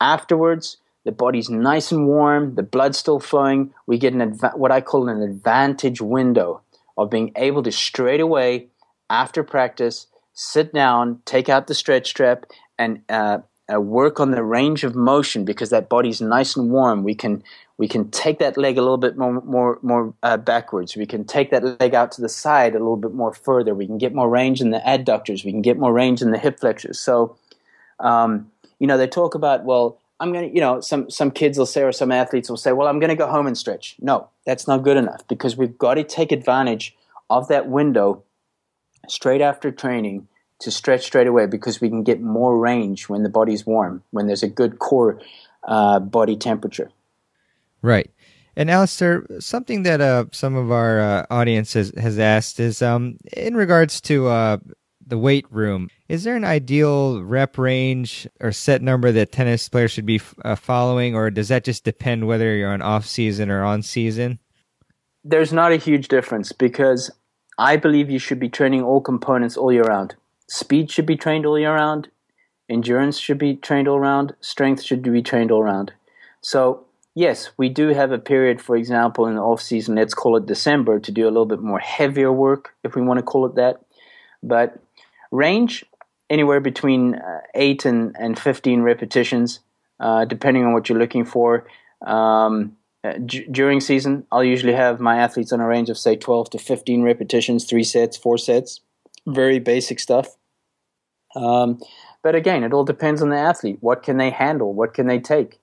[0.00, 3.72] Afterwards, the body's nice and warm, the blood's still flowing.
[3.86, 6.62] We get an adva- what I call an advantage window
[6.96, 8.68] of being able to straight away
[9.08, 12.46] after practice sit down, take out the stretch strap,
[12.78, 13.38] and uh,
[13.72, 17.02] uh, work on the range of motion because that body's nice and warm.
[17.02, 17.42] We can
[17.78, 20.96] we can take that leg a little bit more more more uh, backwards.
[20.96, 23.74] We can take that leg out to the side a little bit more further.
[23.74, 25.44] We can get more range in the adductors.
[25.44, 26.98] We can get more range in the hip flexors.
[26.98, 27.36] So,
[28.00, 31.66] um, you know, they talk about well, I'm gonna, you know, some some kids will
[31.66, 33.94] say or some athletes will say, well, I'm gonna go home and stretch.
[34.00, 36.96] No, that's not good enough because we've got to take advantage
[37.30, 38.24] of that window
[39.06, 40.26] straight after training
[40.60, 44.26] to stretch straight away because we can get more range when the body's warm, when
[44.26, 45.20] there's a good core
[45.62, 46.90] uh, body temperature.
[47.82, 48.10] Right.
[48.56, 53.16] And Alistair, something that uh, some of our uh, audience has, has asked is um,
[53.36, 54.58] in regards to uh,
[55.06, 59.92] the weight room, is there an ideal rep range or set number that tennis players
[59.92, 63.62] should be uh, following, or does that just depend whether you're on off season or
[63.62, 64.40] on season?
[65.22, 67.12] There's not a huge difference because
[67.58, 70.16] I believe you should be training all components all year round
[70.48, 72.08] speed should be trained all year round,
[72.68, 75.92] endurance should be trained all round, strength should be trained all round.
[76.40, 76.86] So
[77.18, 80.46] yes, we do have a period, for example, in the off season, let's call it
[80.46, 83.56] December, to do a little bit more heavier work, if we want to call it
[83.56, 83.80] that.
[84.40, 84.78] But
[85.32, 85.84] range
[86.30, 89.60] anywhere between uh, eight and, and 15 repetitions,
[89.98, 91.66] uh, depending on what you're looking for.
[92.06, 96.14] Um, uh, d- during season, I'll usually have my athletes on a range of say
[96.14, 98.80] 12 to 15 repetitions, three sets, four sets,
[99.26, 100.36] very basic stuff.
[101.34, 101.80] Um,
[102.22, 103.78] but again, it all depends on the athlete.
[103.80, 104.72] What can they handle?
[104.72, 105.58] What can they take?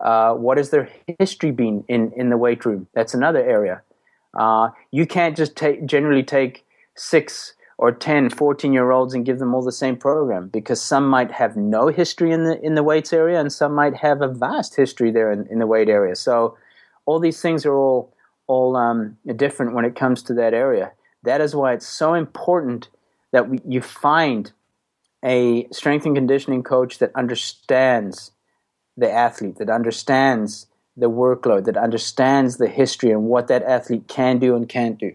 [0.00, 2.86] Uh, what has their history been in, in the weight room?
[2.94, 3.82] That's another area.
[4.38, 6.64] Uh, you can't just take, generally take
[6.96, 11.08] six or 10, 14 year olds and give them all the same program because some
[11.08, 14.28] might have no history in the, in the weights area and some might have a
[14.28, 16.14] vast history there in, in the weight area.
[16.14, 16.56] So
[17.06, 18.14] all these things are all,
[18.46, 20.92] all um, different when it comes to that area.
[21.22, 22.88] That is why it's so important
[23.32, 24.52] that we, you find
[25.24, 28.32] a strength and conditioning coach that understands
[29.00, 34.38] the athlete, that understands the workload, that understands the history and what that athlete can
[34.38, 35.14] do and can't do.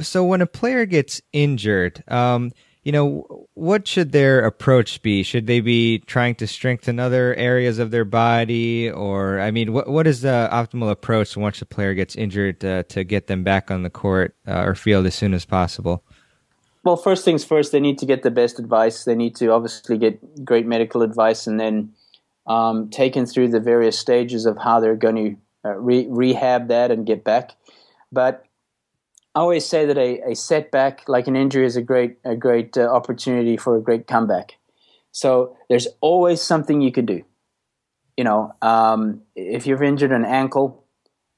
[0.00, 2.52] So, when a player gets injured, um,
[2.84, 5.22] you know, what should their approach be?
[5.22, 9.88] Should they be trying to strengthen other areas of their body, or I mean, what
[9.88, 13.70] what is the optimal approach once a player gets injured uh, to get them back
[13.70, 16.02] on the court uh, or field as soon as possible?
[16.84, 19.04] Well, first things first, they need to get the best advice.
[19.04, 21.92] They need to obviously get great medical advice and then
[22.48, 26.90] um, taken through the various stages of how they're going to uh, re- rehab that
[26.90, 27.52] and get back.
[28.10, 28.44] But
[29.34, 32.76] I always say that a, a setback, like an injury, is a great a great
[32.76, 34.56] uh, opportunity for a great comeback.
[35.12, 37.22] So there's always something you can do.
[38.16, 40.84] You know, um, if you've injured an ankle,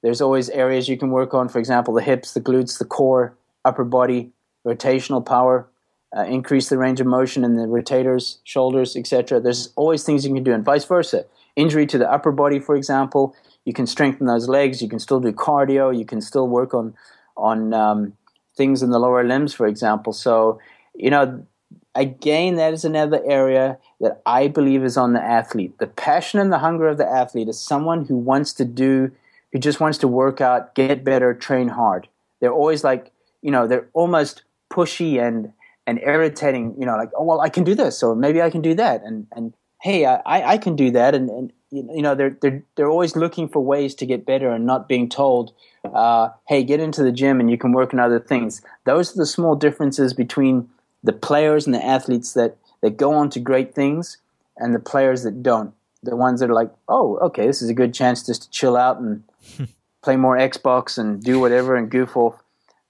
[0.03, 1.49] there's always areas you can work on.
[1.49, 4.33] For example, the hips, the glutes, the core, upper body,
[4.67, 5.69] rotational power.
[6.17, 9.41] Uh, increase the range of motion in the rotators, shoulders, etc.
[9.41, 11.25] There's always things you can do, and vice versa.
[11.57, 13.35] Injury to the upper body, for example,
[13.65, 14.81] you can strengthen those legs.
[14.81, 15.97] You can still do cardio.
[15.97, 16.95] You can still work on
[17.37, 18.13] on um,
[18.57, 20.13] things in the lower limbs, for example.
[20.13, 20.61] So,
[20.95, 21.47] you know,
[21.95, 25.79] again, that is another area that I believe is on the athlete.
[25.79, 29.11] The passion and the hunger of the athlete is someone who wants to do,
[29.53, 32.09] who just wants to work out, get better, train hard.
[32.41, 35.53] They're always like, you know, they're almost pushy and
[35.87, 36.75] and irritating.
[36.79, 39.03] You know, like, oh well, I can do this, or maybe I can do that,
[39.03, 40.21] and and hey, I
[40.53, 43.95] I can do that, and and you know they're they're they're always looking for ways
[43.97, 45.53] to get better and not being told
[45.85, 48.63] uh, hey get into the gym and you can work on other things.
[48.85, 50.69] Those are the small differences between
[51.03, 54.19] the players and the athletes that that go on to great things
[54.57, 55.73] and the players that don't.
[56.03, 58.77] The ones that are like oh okay this is a good chance just to chill
[58.77, 59.23] out and
[60.03, 62.43] play more xbox and do whatever and goof off.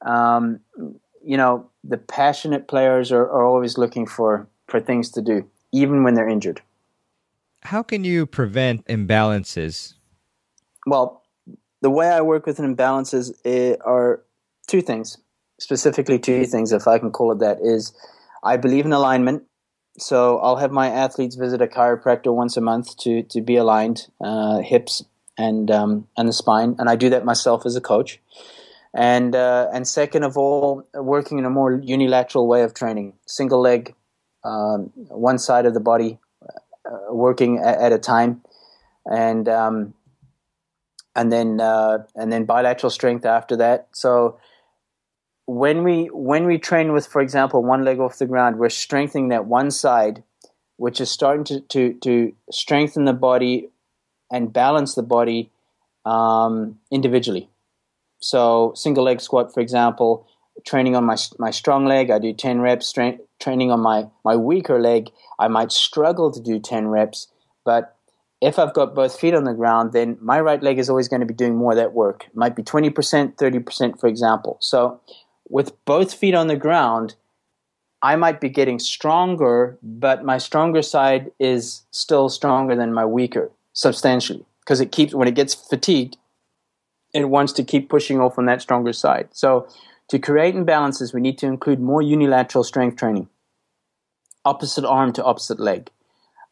[0.02, 0.60] Um,
[1.24, 6.02] you know the passionate players are, are always looking for for things to do even
[6.02, 6.62] when they're injured
[7.62, 9.94] how can you prevent imbalances?
[10.86, 11.22] Well,
[11.82, 13.32] the way I work with imbalances
[13.84, 14.22] are
[14.66, 15.18] two things,
[15.58, 17.92] specifically two things, if I can call it that, is
[18.42, 19.44] I believe in alignment.
[19.98, 24.06] So I'll have my athletes visit a chiropractor once a month to to be aligned,
[24.20, 25.04] uh, hips
[25.36, 28.20] and um, and the spine, and I do that myself as a coach.
[28.92, 33.60] And uh, and second of all, working in a more unilateral way of training, single
[33.60, 33.94] leg,
[34.44, 36.18] um, one side of the body
[36.84, 38.42] uh, working at, at, a time,
[39.06, 39.94] and um,
[41.14, 43.88] and then uh, and then bilateral strength after that.
[43.92, 44.40] So
[45.46, 49.28] when we when we train with, for example, one leg off the ground, we're strengthening
[49.28, 50.22] that one side,
[50.78, 53.68] which is starting to to, to strengthen the body
[54.32, 55.50] and balance the body
[56.04, 57.49] um, individually.
[58.20, 60.26] So single leg squat, for example,
[60.66, 62.92] training on my my strong leg, I do ten reps.
[62.92, 65.10] Training on my my weaker leg,
[65.40, 67.28] I might struggle to do 10 reps,
[67.64, 67.96] but
[68.42, 71.20] if I've got both feet on the ground, then my right leg is always going
[71.20, 72.26] to be doing more of that work.
[72.26, 74.56] It might be 20%, 30%, for example.
[74.60, 75.00] So
[75.48, 77.16] with both feet on the ground,
[78.02, 83.50] I might be getting stronger, but my stronger side is still stronger than my weaker,
[83.74, 84.46] substantially.
[84.60, 86.16] Because it keeps, when it gets fatigued,
[87.12, 89.28] it wants to keep pushing off on that stronger side.
[89.32, 89.68] So
[90.08, 93.28] to create imbalances, we need to include more unilateral strength training.
[94.44, 95.90] Opposite arm to opposite leg,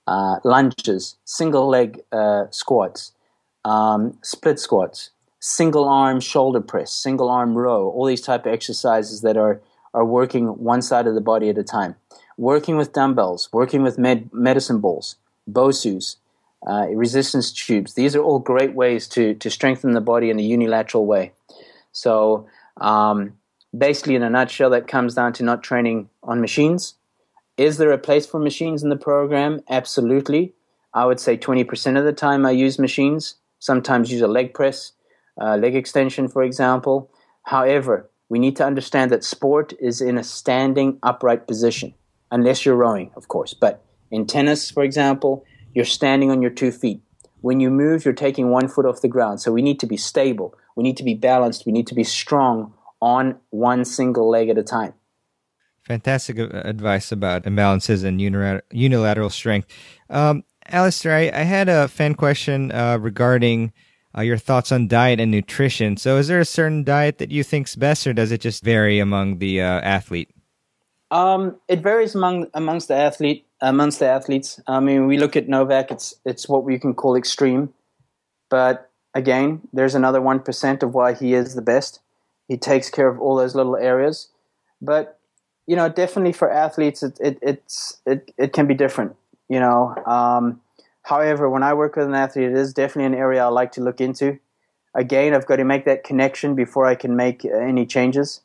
[0.07, 3.13] uh, lunges, single leg uh, squats,
[3.65, 9.23] um, split squats, single arm shoulder press, single arm row, all these type of exercises
[9.23, 9.61] that are,
[9.95, 11.97] are working one side of the body at a time.
[12.37, 15.17] Working with dumbbells, working with med- medicine balls,
[15.51, 16.17] BOSUs,
[16.67, 17.95] uh, resistance tubes.
[17.95, 21.33] These are all great ways to, to strengthen the body in a unilateral way.
[21.93, 22.47] So,
[22.81, 23.35] um,
[23.77, 26.95] basically, in a nutshell, that comes down to not training on machines,
[27.57, 29.61] is there a place for machines in the program?
[29.69, 30.55] Absolutely.
[30.95, 34.93] I would say 20% of the time I use machines, sometimes use a leg press,
[35.41, 37.11] uh, leg extension, for example.
[37.43, 41.95] However, we need to understand that sport is in a standing upright position,
[42.31, 43.55] unless you're rowing, of course.
[43.55, 45.45] But in tennis, for example,
[45.79, 47.01] you're standing on your two feet.
[47.41, 49.41] When you move, you're taking one foot off the ground.
[49.41, 50.53] So we need to be stable.
[50.75, 51.67] We need to be balanced.
[51.67, 54.95] We need to be strong on one single leg at a time.
[55.83, 58.21] Fantastic advice about imbalances and
[58.73, 59.69] unilateral strength.
[60.11, 63.73] Um, Alistair, I, I, had a fan question uh, regarding
[64.17, 65.97] uh, your thoughts on diet and nutrition.
[65.97, 68.99] So, is there a certain diet that you think's best, or does it just vary
[68.99, 70.29] among the uh, athlete?
[71.11, 74.61] Um, it varies among amongst the athlete amongst the athletes.
[74.67, 77.73] I mean, we look at Novak; it's it's what we can call extreme,
[78.51, 82.01] but again, there's another one percent of why he is the best.
[82.47, 84.29] He takes care of all those little areas,
[84.81, 85.19] but
[85.67, 89.17] you know, definitely for athletes, it, it it's it, it can be different.
[89.49, 90.61] You know, um,
[91.03, 93.83] however, when I work with an athlete, it is definitely an area I like to
[93.83, 94.39] look into.
[94.95, 98.41] Again, I've got to make that connection before I can make any changes.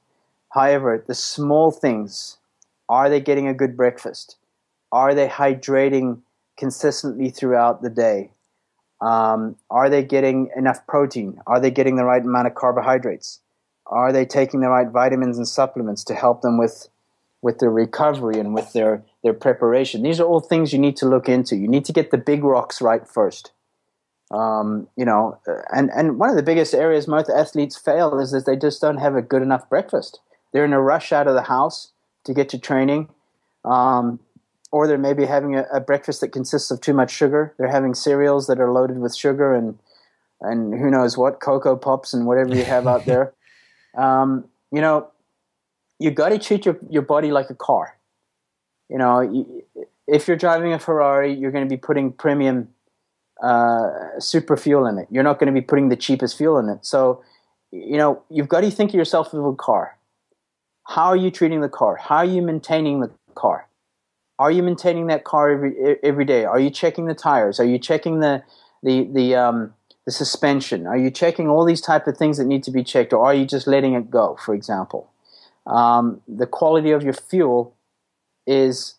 [0.50, 2.38] However, the small things
[2.90, 4.38] are they getting a good breakfast?
[4.92, 6.22] Are they hydrating
[6.58, 8.32] consistently throughout the day?
[9.02, 11.40] Um, are they getting enough protein?
[11.48, 13.40] Are they getting the right amount of carbohydrates?
[13.86, 16.88] Are they taking the right vitamins and supplements to help them with
[17.44, 20.02] with their recovery and with their, their preparation.
[20.02, 21.58] These are all things you need to look into.
[21.58, 23.52] You need to get the big rocks right first.
[24.32, 25.38] Um, you know,
[25.72, 28.98] and, and one of the biggest areas most athletes fail is that they just don't
[28.98, 30.22] have a good enough breakfast.
[30.52, 31.92] They're in a rush out of the house
[32.24, 33.10] to get to training,
[33.66, 34.20] um,
[34.72, 37.54] or they're maybe having a, a, breakfast that consists of too much sugar.
[37.58, 39.78] They're having cereals that are loaded with sugar and
[40.42, 43.34] and who knows what Coco Pops and whatever you have out there.
[43.96, 45.12] Um, you know,
[46.00, 47.96] you got to treat your, your body like a car.
[48.90, 49.46] you know,
[50.08, 52.70] if you're driving a Ferrari, you're going to be putting premium
[53.42, 55.08] uh, super fuel in it.
[55.12, 56.86] You're not going to be putting the cheapest fuel in it.
[56.86, 57.24] So,
[57.72, 59.98] you know, you've got to think of yourself as a car.
[60.86, 61.96] How are you treating the car?
[61.96, 63.68] How are you maintaining the car?
[64.40, 66.44] Are you maintaining that car every every day?
[66.44, 67.60] Are you checking the tires?
[67.60, 68.44] Are you checking the
[68.82, 69.74] the the um,
[70.06, 70.88] the suspension?
[70.88, 73.34] Are you checking all these type of things that need to be checked, or are
[73.34, 74.38] you just letting it go?
[74.44, 75.10] For example,
[75.66, 77.76] um, the quality of your fuel
[78.46, 78.96] is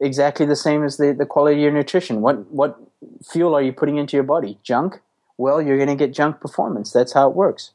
[0.00, 2.20] exactly the same as the, the quality of your nutrition.
[2.20, 2.78] What what
[3.30, 4.58] fuel are you putting into your body?
[4.62, 5.00] Junk?
[5.36, 6.92] Well, you're going to get junk performance.
[6.92, 7.72] That's how it works.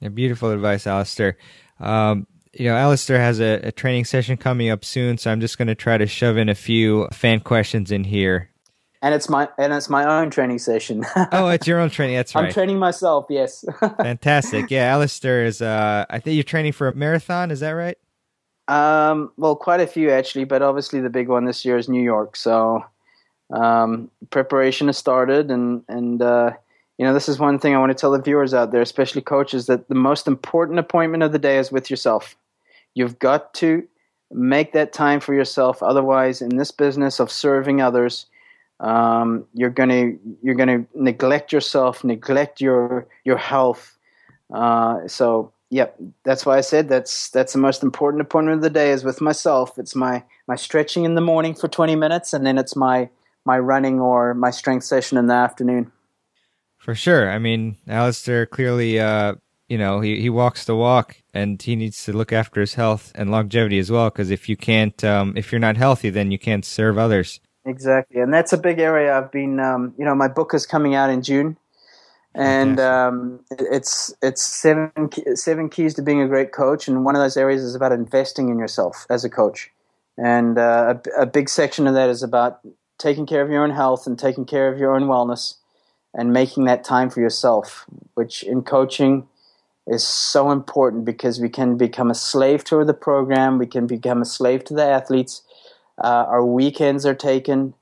[0.00, 1.38] Yeah, beautiful advice, Alistair.
[1.80, 2.26] Um,
[2.58, 5.68] you know, Alistair has a, a, training session coming up soon, so I'm just going
[5.68, 8.50] to try to shove in a few fan questions in here.
[9.02, 11.04] And it's my and it's my own training session.
[11.32, 12.16] oh, it's your own training.
[12.16, 12.46] That's right.
[12.46, 13.26] I'm training myself.
[13.28, 13.64] Yes.
[13.98, 14.70] Fantastic.
[14.70, 15.60] Yeah, Alistair is.
[15.60, 17.50] Uh, I think you're training for a marathon.
[17.50, 17.98] Is that right?
[18.68, 22.02] Um, well, quite a few actually, but obviously the big one this year is New
[22.02, 22.36] York.
[22.36, 22.84] So
[23.50, 26.52] um, preparation has started, and and uh,
[26.98, 29.20] you know this is one thing I want to tell the viewers out there, especially
[29.20, 32.34] coaches, that the most important appointment of the day is with yourself.
[32.96, 33.86] You've got to
[34.32, 35.82] make that time for yourself.
[35.82, 38.26] Otherwise, in this business of serving others,
[38.80, 43.96] um, you're gonna you're gonna neglect yourself, neglect your your health.
[44.52, 48.70] Uh, so Yep, that's why I said that's that's the most important appointment of the
[48.70, 49.78] day is with myself.
[49.78, 53.08] It's my my stretching in the morning for 20 minutes and then it's my
[53.44, 55.90] my running or my strength session in the afternoon.
[56.78, 57.28] For sure.
[57.28, 59.34] I mean, Alistair clearly uh
[59.68, 63.12] you know, he, he walks the walk and he needs to look after his health
[63.14, 66.38] and longevity as well because if you can't um if you're not healthy then you
[66.38, 67.40] can't serve others.
[67.64, 68.20] Exactly.
[68.20, 71.10] And that's a big area I've been um you know, my book is coming out
[71.10, 71.56] in June
[72.36, 74.92] and um, it's it's seven
[75.34, 78.50] seven keys to being a great coach, and one of those areas is about investing
[78.50, 79.70] in yourself as a coach,
[80.18, 82.60] and uh, a, a, big section of that is about
[82.98, 85.54] taking care of your own health and taking care of your own wellness,
[86.12, 89.26] and making that time for yourself, which in coaching
[89.86, 94.22] is so important because we can become a slave to the program, we can become
[94.22, 95.42] a slave to the athletes.
[96.02, 97.74] Uh, our weekends are taken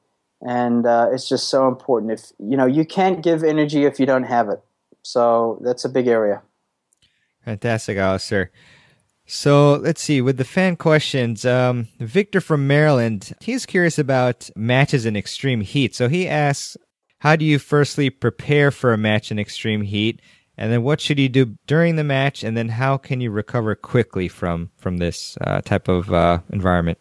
[0.45, 2.13] and uh, it's just so important.
[2.13, 4.63] If you know, you can't give energy if you don't have it.
[5.03, 6.43] So that's a big area.
[7.45, 8.51] Fantastic, Alistair.
[9.27, 11.47] So let's see with the fan questions.
[11.47, 15.95] Um, Victor from Maryland, he's curious about matches in extreme heat.
[15.95, 16.77] So he asks,
[17.21, 20.21] how do you firstly prepare for a match in extreme heat,
[20.57, 23.75] and then what should you do during the match, and then how can you recover
[23.75, 26.99] quickly from from this uh, type of uh, environment?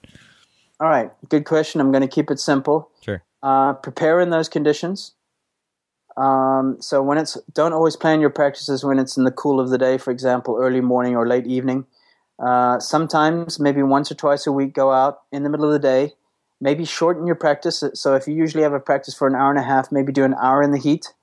[0.79, 1.79] All right, good question.
[1.79, 2.89] I'm going to keep it simple.
[3.01, 3.23] Sure.
[3.41, 5.13] Uh, prepare in those conditions.
[6.15, 9.69] Um, so when it's don't always plan your practices when it's in the cool of
[9.69, 11.85] the day, for example, early morning or late evening.
[12.39, 15.79] Uh, sometimes maybe once or twice a week, go out in the middle of the
[15.79, 16.13] day.
[16.59, 17.83] Maybe shorten your practice.
[17.93, 20.23] So if you usually have a practice for an hour and a half, maybe do
[20.23, 21.13] an hour in the heat.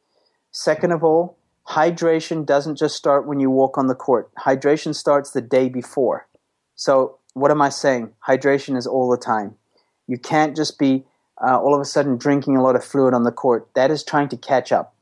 [0.53, 1.37] Second of all,
[1.71, 4.31] hydration doesn't just start when you walk on the court.
[4.35, 6.27] Hydration starts the day before.
[6.75, 8.11] So what am I saying?
[8.27, 9.55] Hydration is all the time.
[10.09, 11.05] You can't just be
[11.41, 13.69] uh, all of a sudden drinking a lot of fluid on the court.
[13.75, 14.95] That is trying to catch up.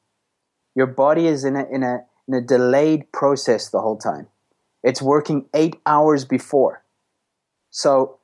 [0.74, 4.28] Your body is in a, in a, in a delayed process the whole time.
[4.82, 6.84] It's working eight hours before.
[7.70, 8.18] So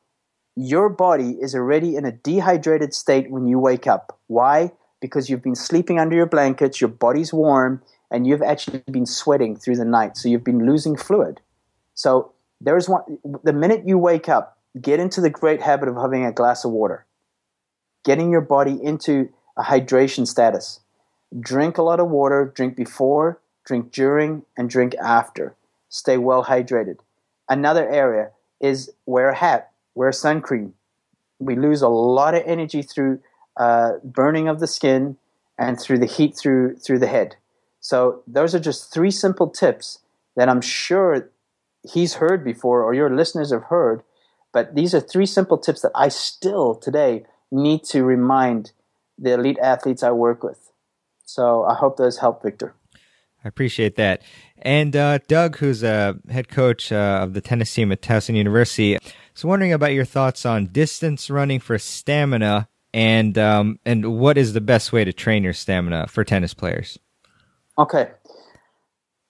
[0.55, 4.19] your body is already in a dehydrated state when you wake up.
[4.27, 4.73] Why?
[5.01, 7.83] Because you've been sleeping under your blankets, your body's warm,
[8.15, 10.17] and you've actually been sweating through the night.
[10.17, 11.41] So you've been losing fluid.
[11.95, 13.03] So there's one,
[13.43, 16.71] the minute you wake up, get into the great habit of having a glass of
[16.71, 17.07] water
[18.05, 20.81] getting your body into a hydration status.
[21.39, 25.57] Drink a lot of water, drink before, drink during, and drink after.
[25.89, 26.99] Stay well hydrated.
[27.49, 30.75] Another area is wear a hat, wear sun cream.
[31.39, 33.21] We lose a lot of energy through
[33.57, 35.17] uh, burning of the skin
[35.59, 37.37] and through the heat through through the head.
[37.85, 39.99] So those are just three simple tips
[40.37, 41.31] that I'm sure
[41.83, 44.03] he's heard before or your listeners have heard.
[44.55, 48.73] But these are three simple tips that I still today need to remind
[49.19, 50.73] the elite athletes I work with.
[51.27, 52.75] So I hope those help, Victor.
[53.45, 54.23] I appreciate that.
[54.57, 58.97] And uh, Doug, who's a head coach uh, of the Tennessee Tech University,
[59.37, 64.55] is wondering about your thoughts on distance running for stamina and um, and what is
[64.55, 66.99] the best way to train your stamina for tennis players.
[67.77, 68.11] Okay,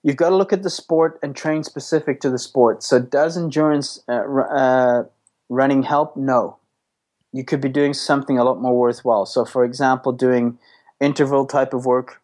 [0.03, 2.83] you've got to look at the sport and train specific to the sport.
[2.83, 5.03] So, does endurance uh, uh
[5.49, 6.15] running help?
[6.15, 6.57] No,
[7.33, 9.25] you could be doing something a lot more worthwhile.
[9.25, 10.57] So, for example, doing
[10.99, 12.21] interval type of work,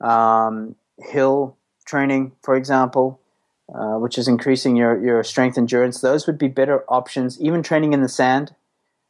[0.00, 3.20] um, hill training, for example,
[3.74, 6.00] uh, which is increasing your, your strength endurance.
[6.00, 7.40] Those would be better options.
[7.40, 8.54] Even training in the sand,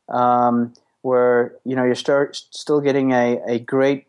[0.09, 4.07] um, where you know you're start, still getting a, a great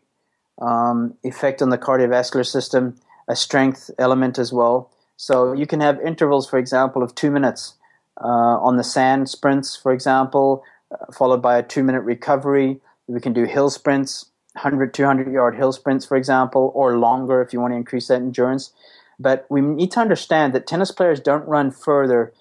[0.60, 2.96] um, effect on the cardiovascular system,
[3.28, 4.90] a strength element as well.
[5.16, 7.74] So you can have intervals, for example, of two minutes
[8.20, 12.80] uh, on the sand sprints, for example, uh, followed by a two minute recovery.
[13.06, 17.52] We can do hill sprints, 100, 200 yard hill sprints, for example, or longer if
[17.52, 18.72] you want to increase that endurance.
[19.18, 22.32] But we need to understand that tennis players don't run further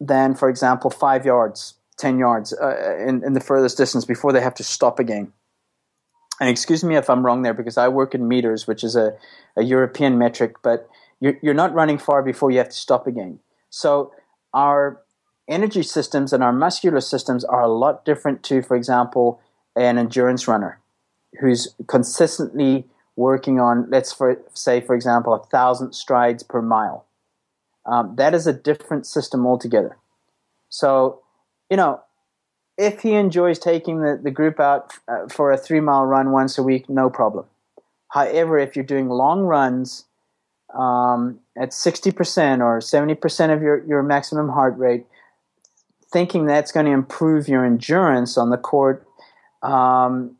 [0.00, 4.40] than, for example, five yards, 10 yards uh, in, in the furthest distance before they
[4.40, 5.32] have to stop again.
[6.40, 9.14] And excuse me if I'm wrong there because I work in meters, which is a,
[9.56, 10.88] a European metric, but
[11.20, 13.40] you're, you're not running far before you have to stop again.
[13.68, 14.12] So
[14.54, 15.02] our
[15.46, 19.40] energy systems and our muscular systems are a lot different to, for example,
[19.76, 20.80] an endurance runner
[21.40, 22.86] who's consistently
[23.16, 27.04] working on, let's for, say, for example, a thousand strides per mile.
[27.84, 29.98] Um, that is a different system altogether.
[30.68, 31.20] So,
[31.68, 32.00] you know,
[32.80, 36.56] if he enjoys taking the, the group out uh, for a three mile run once
[36.56, 37.44] a week, no problem.
[38.08, 40.06] However, if you're doing long runs
[40.74, 45.04] um, at 60% or 70% of your, your maximum heart rate,
[46.10, 49.06] thinking that's going to improve your endurance on the court,
[49.62, 50.36] um,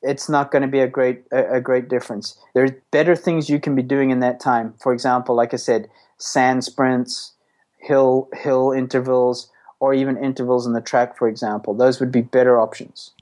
[0.00, 2.38] it's not going to be a great a, a, great difference.
[2.54, 4.74] There's better things you can be doing in that time.
[4.82, 5.88] For example, like I said,
[6.18, 7.32] sand sprints,
[7.78, 9.50] hill hill intervals,
[9.80, 11.74] or even intervals in the track, for example.
[11.74, 13.12] Those would be better options.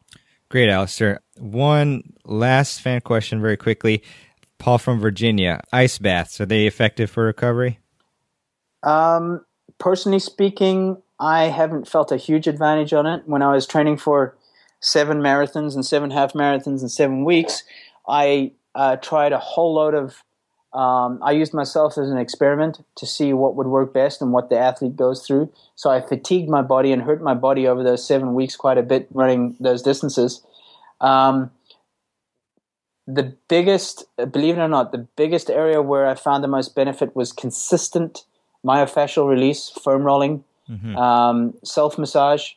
[0.49, 1.21] Great, Alistair.
[1.39, 4.03] One last fan question, very quickly.
[4.59, 5.61] Paul from Virginia.
[5.73, 7.81] Ice baths are they effective for recovery?
[8.83, 9.45] Um,
[9.79, 13.23] personally speaking, I haven't felt a huge advantage on it.
[13.27, 14.37] When I was training for
[14.81, 17.65] seven marathons and seven half marathons in seven weeks,
[18.09, 20.23] I uh, tried a whole load of.
[20.75, 24.49] Um, I used myself as an experiment to see what would work best and what
[24.49, 25.53] the athlete goes through.
[25.75, 28.83] So I fatigued my body and hurt my body over those seven weeks quite a
[28.83, 30.43] bit running those distances.
[31.01, 31.51] Um,
[33.07, 37.15] the biggest, believe it or not, the biggest area where I found the most benefit
[37.15, 38.25] was consistent
[38.65, 40.97] myofascial release, foam rolling, mm-hmm.
[40.97, 42.53] um, self massage,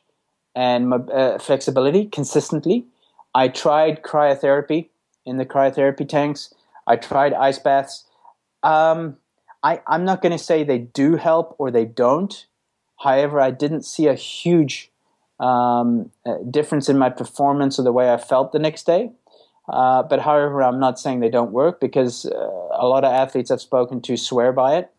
[0.56, 2.86] and uh, flexibility consistently.
[3.34, 4.88] I tried cryotherapy
[5.26, 6.54] in the cryotherapy tanks.
[6.88, 8.06] I tried ice baths.
[8.64, 9.18] Um,
[9.64, 12.46] I, I'm not going to say they do help or they don't.
[13.00, 14.92] However, I didn't see a huge
[15.40, 19.12] um, uh, difference in my performance or the way I felt the next day.
[19.68, 22.38] Uh, but however, I'm not saying they don't work because uh,
[22.72, 24.92] a lot of athletes I've spoken to swear by it.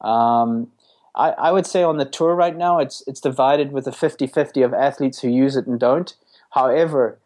[0.00, 0.68] Um,
[1.16, 4.64] I, I would say on the tour right now, it's it's divided with a 50-50
[4.64, 6.14] of athletes who use it and don't.
[6.50, 7.18] However,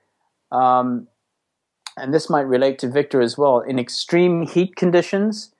[0.51, 1.09] um,
[1.97, 5.55] and this might relate to Victor as well, in extreme heat conditions,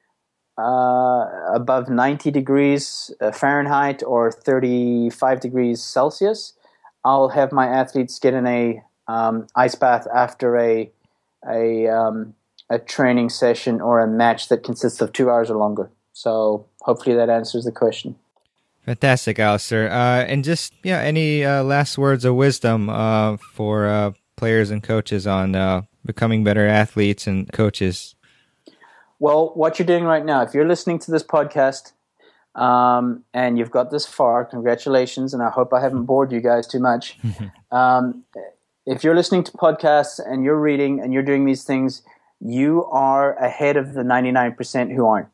[0.59, 6.55] uh, above 90 degrees uh, Fahrenheit or 35 degrees Celsius,
[7.05, 10.91] I'll have my athletes get in a um, ice bath after a
[11.49, 12.35] a um,
[12.69, 15.91] a training session or a match that consists of two hours or longer.
[16.13, 18.17] So hopefully that answers the question.
[18.85, 19.91] Fantastic, Alistair.
[19.91, 24.83] Uh, and just yeah, any uh, last words of wisdom uh, for uh, players and
[24.83, 25.53] coaches on
[26.05, 28.15] becoming better athletes and coaches?
[29.19, 31.93] Well, what you're doing right now, if you're listening to this podcast
[32.55, 36.67] um, and you've got this far, congratulations, and I hope I haven't bored you guys
[36.67, 37.19] too much.
[37.71, 38.25] um,
[38.87, 42.03] if you're listening to podcasts and you're reading and you're doing these things,
[42.41, 45.29] you are ahead of the 99% who aren't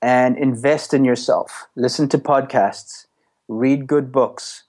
[0.00, 1.66] and invest in yourself.
[1.74, 3.06] Listen to podcasts,
[3.48, 4.64] read good books,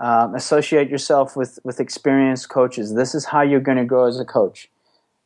[0.00, 2.94] um, associate yourself with, with experienced coaches.
[2.94, 4.70] This is how you're going to grow as a coach.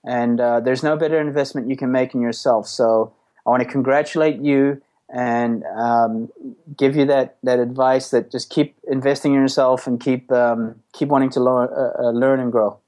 [0.04, 2.66] And uh, there's no better investment you can make in yourself.
[2.66, 3.14] So
[3.46, 6.28] I want to congratulate you and um,
[6.76, 11.08] give you that, that advice that just keep investing in yourself and keep um, keep
[11.08, 12.78] wanting to learn, uh, uh, learn and grow.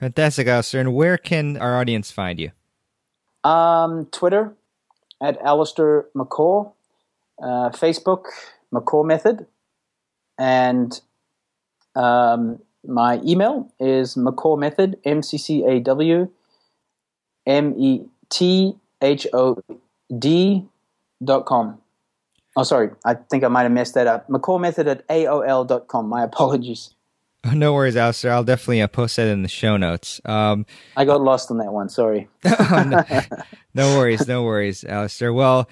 [0.00, 0.80] Fantastic, Alistair.
[0.80, 2.50] And where can our audience find you?
[3.48, 4.54] Um, Twitter
[5.22, 6.72] at Alistair McCaw,
[7.40, 8.24] uh, Facebook
[8.74, 9.46] McCaw Method,
[10.38, 11.00] and
[11.96, 16.30] um, my email is McCaw Method M C C A W
[17.46, 19.58] M E T H O
[20.16, 20.64] D
[21.24, 21.80] dot com.
[22.56, 24.28] Oh, sorry, I think I might have messed that up.
[24.28, 26.08] McCaw Method at AOL dot com.
[26.08, 26.90] My apologies.
[27.54, 28.32] No worries, Alistair.
[28.32, 30.20] I'll definitely uh, post that in the show notes.
[30.24, 30.66] Um,
[30.96, 31.88] I got lost on that one.
[31.88, 32.28] Sorry.
[32.44, 33.04] oh, no,
[33.72, 34.26] no, worries.
[34.26, 35.32] No worries, Alistair.
[35.32, 35.68] Well,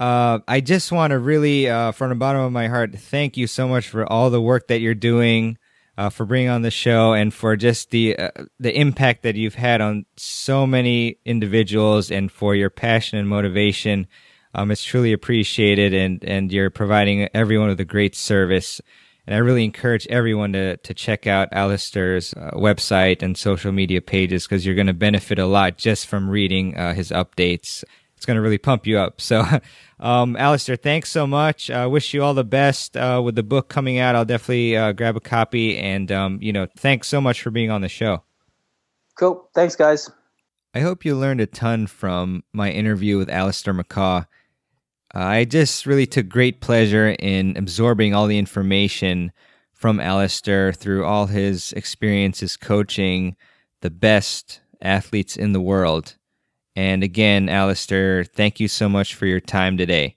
[0.00, 3.46] uh, I just want to really, uh, from the bottom of my heart, thank you
[3.46, 5.58] so much for all the work that you're doing,
[5.98, 9.54] uh, for bringing on the show, and for just the uh, the impact that you've
[9.54, 14.06] had on so many individuals, and for your passion and motivation.
[14.54, 18.80] Um, it's truly appreciated, and and you're providing everyone with a great service
[19.26, 24.00] And I really encourage everyone to, to check out Alistair's uh, website and social media
[24.00, 27.84] pages because you're going to benefit a lot just from reading uh, his updates.
[28.22, 29.20] It's going to really pump you up.
[29.20, 29.44] So,
[29.98, 31.70] um, Alistair, thanks so much.
[31.70, 34.14] I uh, wish you all the best uh, with the book coming out.
[34.14, 35.76] I'll definitely uh, grab a copy.
[35.76, 38.22] And, um, you know, thanks so much for being on the show.
[39.18, 39.50] Cool.
[39.56, 40.08] Thanks, guys.
[40.72, 44.28] I hope you learned a ton from my interview with Alistair McCaw.
[45.12, 49.32] I just really took great pleasure in absorbing all the information
[49.72, 53.34] from Alistair through all his experiences coaching
[53.80, 56.14] the best athletes in the world.
[56.74, 60.16] And again, Alistair, thank you so much for your time today.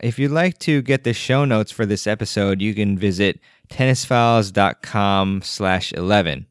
[0.00, 5.42] If you'd like to get the show notes for this episode, you can visit tennisfiles.com
[5.42, 6.46] slash 11.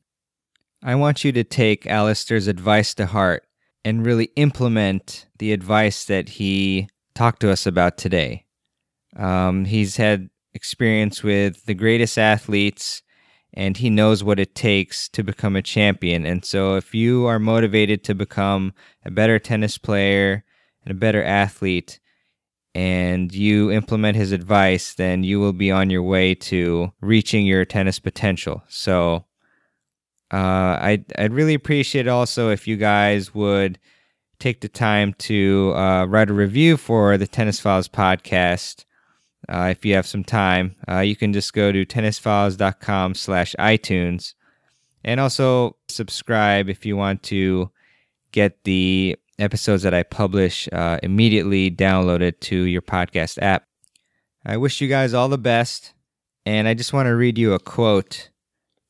[0.84, 3.44] I want you to take Alistair's advice to heart
[3.84, 8.46] and really implement the advice that he talked to us about today.
[9.16, 13.02] Um, he's had experience with the greatest athletes
[13.54, 16.26] and he knows what it takes to become a champion.
[16.26, 18.74] And so, if you are motivated to become
[19.06, 20.44] a better tennis player
[20.86, 22.00] and a better athlete,
[22.74, 27.66] and you implement his advice, then you will be on your way to reaching your
[27.66, 28.64] tennis potential.
[28.70, 29.26] So,
[30.32, 33.78] uh, I'd, I'd really appreciate also if you guys would
[34.40, 38.86] take the time to uh, write a review for the Tennis Files podcast.
[39.52, 44.34] Uh, if you have some time, uh, you can just go to tennisfiles.com slash iTunes
[45.04, 47.70] and also subscribe if you want to
[48.32, 53.66] get the episodes that I publish uh, immediately downloaded to your podcast app.
[54.46, 55.94] I wish you guys all the best.
[56.46, 58.30] And I just want to read you a quote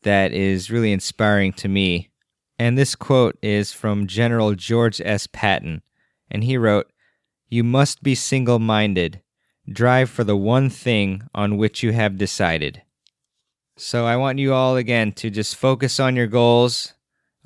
[0.03, 2.09] that is really inspiring to me.
[2.57, 5.28] And this quote is from General George S.
[5.28, 5.82] Patton.
[6.30, 6.91] And he wrote,
[7.49, 9.22] You must be single minded.
[9.70, 12.82] Drive for the one thing on which you have decided.
[13.78, 16.93] So I want you all again to just focus on your goals.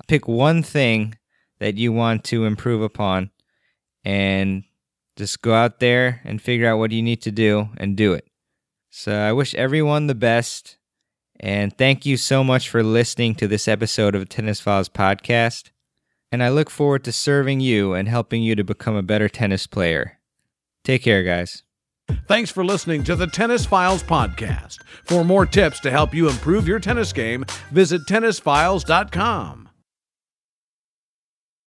[0.06, 1.16] Pick one thing
[1.58, 3.30] that you want to improve upon
[4.04, 4.64] and
[5.16, 8.28] just go out there and figure out what you need to do and do it.
[8.90, 10.76] So I wish everyone the best
[11.38, 15.70] and thank you so much for listening to this episode of Tennis Files podcast.
[16.32, 19.66] And I look forward to serving you and helping you to become a better tennis
[19.66, 20.18] player.
[20.82, 21.62] Take care, guys.
[22.26, 24.82] Thanks for listening to the Tennis Files podcast.
[25.04, 29.65] For more tips to help you improve your tennis game, visit tennisfiles.com.